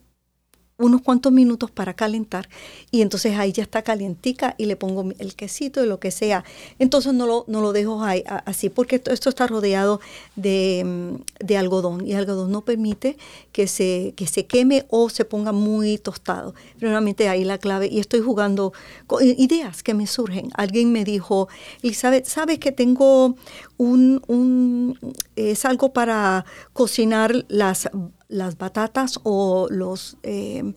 unos 0.78 1.02
cuantos 1.02 1.32
minutos 1.32 1.70
para 1.70 1.94
calentar 1.94 2.50
y 2.90 3.02
entonces 3.02 3.38
ahí 3.38 3.52
ya 3.52 3.64
está 3.64 3.84
calientica 3.84 4.56
y 4.58 4.66
le 4.66 4.76
pongo 4.76 5.12
el 5.20 5.36
quesito 5.36 5.84
y 5.84 5.88
lo 5.88 6.00
que 6.00 6.12
sea. 6.12 6.44
Entonces 6.80 7.14
no 7.14 7.28
lo, 7.28 7.46
no 7.48 7.62
lo 7.62 7.74
dejo 7.74 8.04
ahí, 8.04 8.24
así 8.26 8.70
porque 8.70 9.02
esto, 9.06 9.30
está 9.30 9.48
rodeado 9.48 10.00
de, 10.36 10.84
mm, 10.86 11.46
de, 11.46 11.58
algodón 11.58 12.06
y 12.06 12.14
el 12.14 12.20
algodón 12.20 12.52
no 12.52 12.62
permite 12.62 13.18
que 13.52 13.68
se, 13.68 14.14
que 14.16 14.26
se 14.28 14.46
queme 14.46 14.86
o 14.90 15.10
se 15.10 15.26
ponga 15.26 15.52
muy 15.52 15.98
tostado. 15.98 16.56
Realmente 16.80 17.30
ahí 17.30 17.44
la 17.44 17.60
clave 17.60 17.88
y 17.88 18.00
estoy 18.00 18.22
jugando 18.22 18.74
con 19.06 19.24
ideas 19.24 19.84
que 19.84 19.94
me 19.94 20.08
surgen. 20.08 20.50
Alguien 20.56 20.92
me 20.92 21.04
dijo, 21.04 21.48
Elizabeth, 21.84 22.26
¿sabes 22.26 22.60
que 22.60 22.72
tengo 22.72 23.36
un, 23.78 24.22
un 24.28 24.98
es 25.36 25.66
algo 25.66 25.94
para 25.94 26.46
cocinar 26.74 27.46
las 27.48 27.90
las 28.34 28.58
batatas 28.58 29.19
o 29.24 29.67
los 29.69 30.17
eh, 30.24 30.74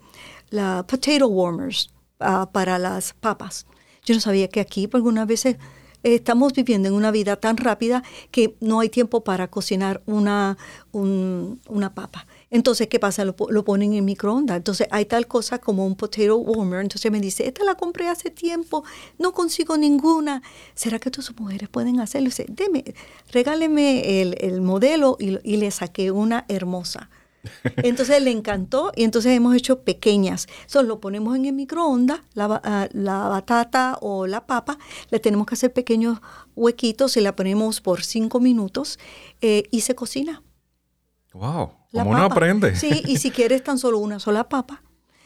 la 0.50 0.86
potato 0.86 1.26
warmers 1.26 1.90
ah, 2.20 2.48
para 2.52 2.78
las 2.78 3.14
papas. 3.14 3.66
Yo 4.04 4.14
no 4.14 4.20
sabía 4.20 4.48
que 4.48 4.60
aquí, 4.60 4.86
por 4.86 4.98
algunas 4.98 5.26
veces, 5.26 5.56
estamos 6.02 6.52
viviendo 6.52 6.88
en 6.88 6.94
una 6.94 7.10
vida 7.10 7.36
tan 7.36 7.56
rápida 7.56 8.04
que 8.30 8.56
no 8.60 8.78
hay 8.78 8.88
tiempo 8.88 9.24
para 9.24 9.48
cocinar 9.48 10.02
una, 10.06 10.56
una 10.92 11.94
papa. 11.94 12.26
Entonces, 12.50 12.86
¿qué 12.86 13.00
pasa? 13.00 13.24
Lo, 13.24 13.34
ponen 13.34 13.94
en 13.94 14.04
microondas. 14.04 14.56
Entonces, 14.56 14.86
hay 14.92 15.06
tal 15.06 15.26
cosa 15.26 15.58
como 15.58 15.84
un 15.84 15.96
potato 15.96 16.36
warmer. 16.36 16.82
Entonces 16.82 17.10
me 17.10 17.20
dice, 17.20 17.48
esta 17.48 17.64
la 17.64 17.74
compré 17.74 18.08
hace 18.08 18.30
tiempo, 18.30 18.84
no 19.18 19.32
consigo 19.32 19.76
ninguna. 19.76 20.42
¿Será 20.74 21.00
que 21.00 21.10
tus 21.10 21.36
mujeres 21.36 21.68
pueden 21.68 21.98
hacerlo? 21.98 22.26
dice, 22.26 22.46
deme, 22.48 22.84
regáleme 23.32 24.20
el, 24.20 24.60
modelo 24.60 25.16
y, 25.18 25.38
y 25.42 25.56
le 25.56 25.70
saqué 25.72 26.12
una 26.12 26.44
hermosa. 26.48 27.10
Entonces 27.76 28.22
le 28.22 28.30
encantó 28.30 28.92
y 28.94 29.04
entonces 29.04 29.32
hemos 29.32 29.54
hecho 29.54 29.82
pequeñas. 29.82 30.46
Solo 30.66 30.88
lo 30.88 31.00
ponemos 31.00 31.36
en 31.36 31.46
el 31.46 31.52
microondas, 31.52 32.20
la, 32.34 32.60
ah, 32.64 32.88
la, 32.92 33.28
batata 33.28 33.98
o 34.00 34.26
la 34.26 34.46
papa, 34.46 34.78
le 35.10 35.20
tenemos 35.20 35.46
que 35.46 35.54
hacer 35.54 35.72
pequeños 35.72 36.18
huequitos 36.54 37.16
y 37.16 37.20
la 37.20 37.36
ponemos 37.36 37.80
por 37.80 38.02
cinco 38.02 38.40
minutos 38.40 38.98
eh, 39.40 39.64
y 39.70 39.82
se 39.82 39.94
cocina. 39.94 40.42
¡Wow! 41.32 41.70
¿Cómo 41.92 42.10
uno 42.10 42.24
aprende? 42.24 42.76
Sí, 42.76 43.02
y 43.06 43.18
si 43.18 43.30
quieres 43.30 43.62
tan 43.62 43.78
solo 43.78 43.98
una 43.98 44.18
sola 44.18 44.48
papa, 44.48 44.82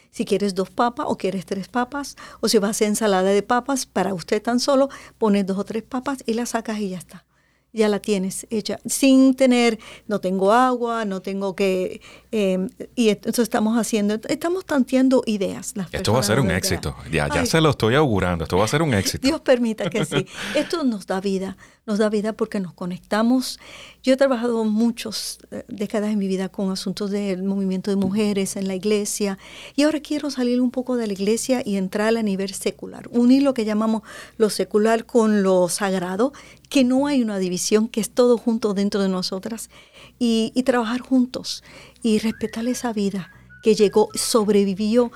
si 0.09 0.25
quieres 0.25 0.55
dos 0.55 0.69
papas 0.69 1.05
o 1.09 1.17
quieres 1.17 1.45
tres 1.45 1.67
papas, 1.67 2.17
o 2.41 2.47
si 2.47 2.57
vas 2.57 2.67
a 2.67 2.71
hacer 2.71 2.87
ensalada 2.87 3.29
de 3.29 3.43
papas, 3.43 3.85
para 3.85 4.13
usted 4.13 4.41
tan 4.41 4.59
solo 4.59 4.89
pones 5.17 5.45
dos 5.45 5.57
o 5.57 5.63
tres 5.63 5.83
papas 5.83 6.23
y 6.25 6.33
la 6.33 6.45
sacas 6.45 6.79
y 6.79 6.89
ya 6.89 6.97
está 6.97 7.25
ya 7.73 7.87
la 7.87 7.99
tienes 7.99 8.47
hecha, 8.49 8.79
sin 8.85 9.35
tener, 9.35 9.79
no 10.07 10.19
tengo 10.19 10.51
agua, 10.51 11.05
no 11.05 11.21
tengo 11.21 11.55
que... 11.55 12.01
Eh, 12.31 12.67
y 12.95 13.09
entonces 13.09 13.43
estamos 13.43 13.77
haciendo, 13.77 14.19
estamos 14.27 14.65
tanteando 14.65 15.23
ideas. 15.25 15.73
esto 15.91 16.13
va 16.13 16.19
a 16.19 16.23
ser 16.23 16.39
un 16.39 16.51
éxito, 16.51 16.95
ya, 17.11 17.27
ya 17.29 17.45
se 17.45 17.61
lo 17.61 17.69
estoy 17.71 17.95
augurando, 17.95 18.43
esto 18.43 18.57
va 18.57 18.65
a 18.65 18.67
ser 18.67 18.81
un 18.81 18.93
éxito. 18.93 19.27
Dios 19.27 19.41
permita 19.41 19.89
que 19.89 20.05
sí. 20.05 20.25
Esto 20.55 20.83
nos 20.83 21.07
da 21.07 21.19
vida, 21.21 21.57
nos 21.85 21.97
da 21.97 22.09
vida 22.09 22.33
porque 22.33 22.59
nos 22.59 22.73
conectamos. 22.73 23.59
Yo 24.03 24.13
he 24.13 24.17
trabajado 24.17 24.63
muchas 24.63 25.39
eh, 25.51 25.63
décadas 25.67 26.11
en 26.11 26.19
mi 26.19 26.27
vida 26.27 26.49
con 26.49 26.71
asuntos 26.71 27.11
del 27.11 27.43
movimiento 27.43 27.91
de 27.91 27.97
mujeres 27.97 28.55
en 28.55 28.67
la 28.67 28.75
iglesia 28.75 29.37
y 29.75 29.83
ahora 29.83 29.99
quiero 29.99 30.31
salir 30.31 30.61
un 30.61 30.71
poco 30.71 30.95
de 30.97 31.07
la 31.07 31.13
iglesia 31.13 31.61
y 31.65 31.77
entrar 31.77 32.15
a 32.15 32.23
nivel 32.23 32.53
secular, 32.53 33.07
unir 33.11 33.43
lo 33.43 33.53
que 33.53 33.65
llamamos 33.65 34.01
lo 34.37 34.49
secular 34.49 35.05
con 35.05 35.43
lo 35.43 35.69
sagrado, 35.69 36.33
que 36.71 36.85
no 36.85 37.05
hay 37.05 37.21
una 37.21 37.37
división, 37.37 37.89
que 37.89 37.99
es 37.99 38.09
todo 38.09 38.37
junto 38.37 38.73
dentro 38.73 39.01
de 39.01 39.09
nosotras 39.09 39.69
y, 40.17 40.53
trabajar 40.65 41.01
juntos 41.01 41.65
y 42.01 42.17
respetar 42.19 42.65
esa 42.65 42.93
vida 42.93 43.29
que 43.61 43.75
llegó, 43.75 44.07
sobrevivió 44.15 45.11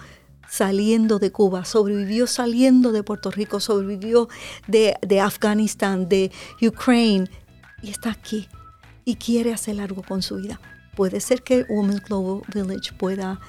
saliendo 0.49 1.17
de 1.17 1.31
Cuba, 1.31 1.63
sobrevivió 1.63 2.27
saliendo 2.27 2.91
de 2.91 3.03
Puerto 3.03 3.31
Rico, 3.31 3.61
sobrevivió 3.61 4.27
de, 4.67 4.95
de 5.01 5.21
Afganistán, 5.21 6.09
de 6.09 6.29
Ucrania 6.61 7.29
y 7.81 7.89
está 7.89 8.11
aquí 8.11 8.49
y 9.05 9.15
quiere 9.15 9.53
hacer 9.53 9.79
algo 9.79 10.03
con 10.03 10.21
su 10.21 10.35
vida. 10.35 10.59
Puede 10.93 11.21
ser 11.21 11.41
que 11.41 11.65
Women's 11.69 12.01
Global 12.01 12.41
Village 12.53 12.91
pueda 12.97 13.39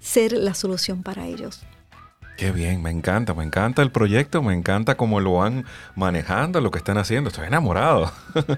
ser 0.00 0.32
la 0.32 0.54
solución 0.54 1.02
para 1.02 1.26
ellos. 1.26 1.60
Qué 2.36 2.50
bien, 2.50 2.82
me 2.82 2.90
encanta, 2.90 3.32
me 3.32 3.44
encanta 3.44 3.80
el 3.82 3.92
proyecto, 3.92 4.42
me 4.42 4.54
encanta 4.54 4.96
cómo 4.96 5.20
lo 5.20 5.34
van 5.34 5.64
manejando, 5.94 6.60
lo 6.60 6.72
que 6.72 6.78
están 6.78 6.98
haciendo. 6.98 7.30
Estoy 7.30 7.46
enamorado. 7.46 8.10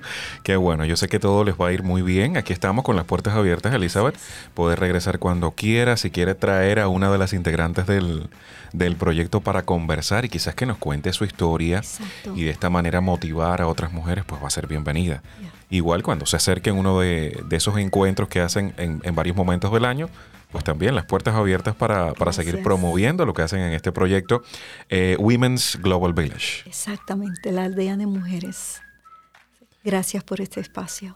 Qué 0.43 0.57
bueno, 0.57 0.87
yo 0.87 0.97
sé 0.97 1.09
que 1.09 1.19
todo 1.19 1.45
les 1.45 1.57
va 1.57 1.69
a 1.69 1.73
ir 1.73 1.83
muy 1.83 2.01
bien. 2.01 2.39
Aquí 2.39 2.55
estamos 2.55 2.87
con 2.87 2.97
las 2.97 3.05
puertas 3.05 3.35
abiertas, 3.35 3.75
Elizabeth. 3.75 4.17
Puedes 4.55 4.79
regresar 4.79 5.19
cuando 5.19 5.51
quieras, 5.51 6.01
si 6.01 6.11
quiere 6.11 6.35
traer 6.35 6.81
a 6.81 6.89
una 6.89 7.11
de 7.11 7.19
las 7.19 7.35
integrantes 7.35 7.87
del, 7.87 8.31
proyecto 8.99 9.41
para 9.43 9.63
conversar 9.63 10.25
y 10.25 10.31
quizás 10.31 10.55
que 10.55 10.65
nos 10.65 10.79
cuente 10.79 11.13
su 11.13 11.25
historia 11.25 11.83
y 12.35 12.45
de 12.45 12.51
esta 12.51 12.71
manera 12.71 13.03
motivar 13.03 13.61
a 13.61 13.69
otras 13.69 13.93
mujeres, 13.93 14.25
pues 14.27 14.43
va 14.43 14.47
a 14.47 14.51
ser 14.51 14.67
bienvenida. 14.69 15.23
Igual 15.69 16.03
cuando 16.03 16.25
se 16.25 16.37
acerquen 16.37 16.77
uno 16.77 17.01
de, 17.01 17.45
esos 17.51 17.77
encuentros 17.77 18.29
que 18.29 18.41
hacen 18.41 18.73
en, 18.79 19.01
en 19.03 19.15
varios 19.15 19.37
momentos 19.37 19.71
del 19.73 19.85
año, 19.85 20.09
pues 20.57 20.65
también 20.65 20.95
las 20.95 21.05
puertas 21.05 21.35
abiertas 21.35 21.77
para, 21.77 22.15
seguir 22.33 22.63
promoviendo 22.63 23.27
lo 23.27 23.35
que 23.35 23.43
hacen 23.43 23.61
en 23.61 23.75
este 23.75 23.93
proyecto 23.93 24.43
eh, 24.89 25.15
Women's 25.19 25.79
Global 25.83 26.15
Village. 26.15 26.63
Exactamente, 26.65 27.53
la 27.53 27.65
aldea 27.65 27.95
de 27.99 28.07
mujeres. 28.07 28.81
Gracias 29.85 30.25
por 30.25 30.41
este 30.41 30.61
espacio. 30.61 31.15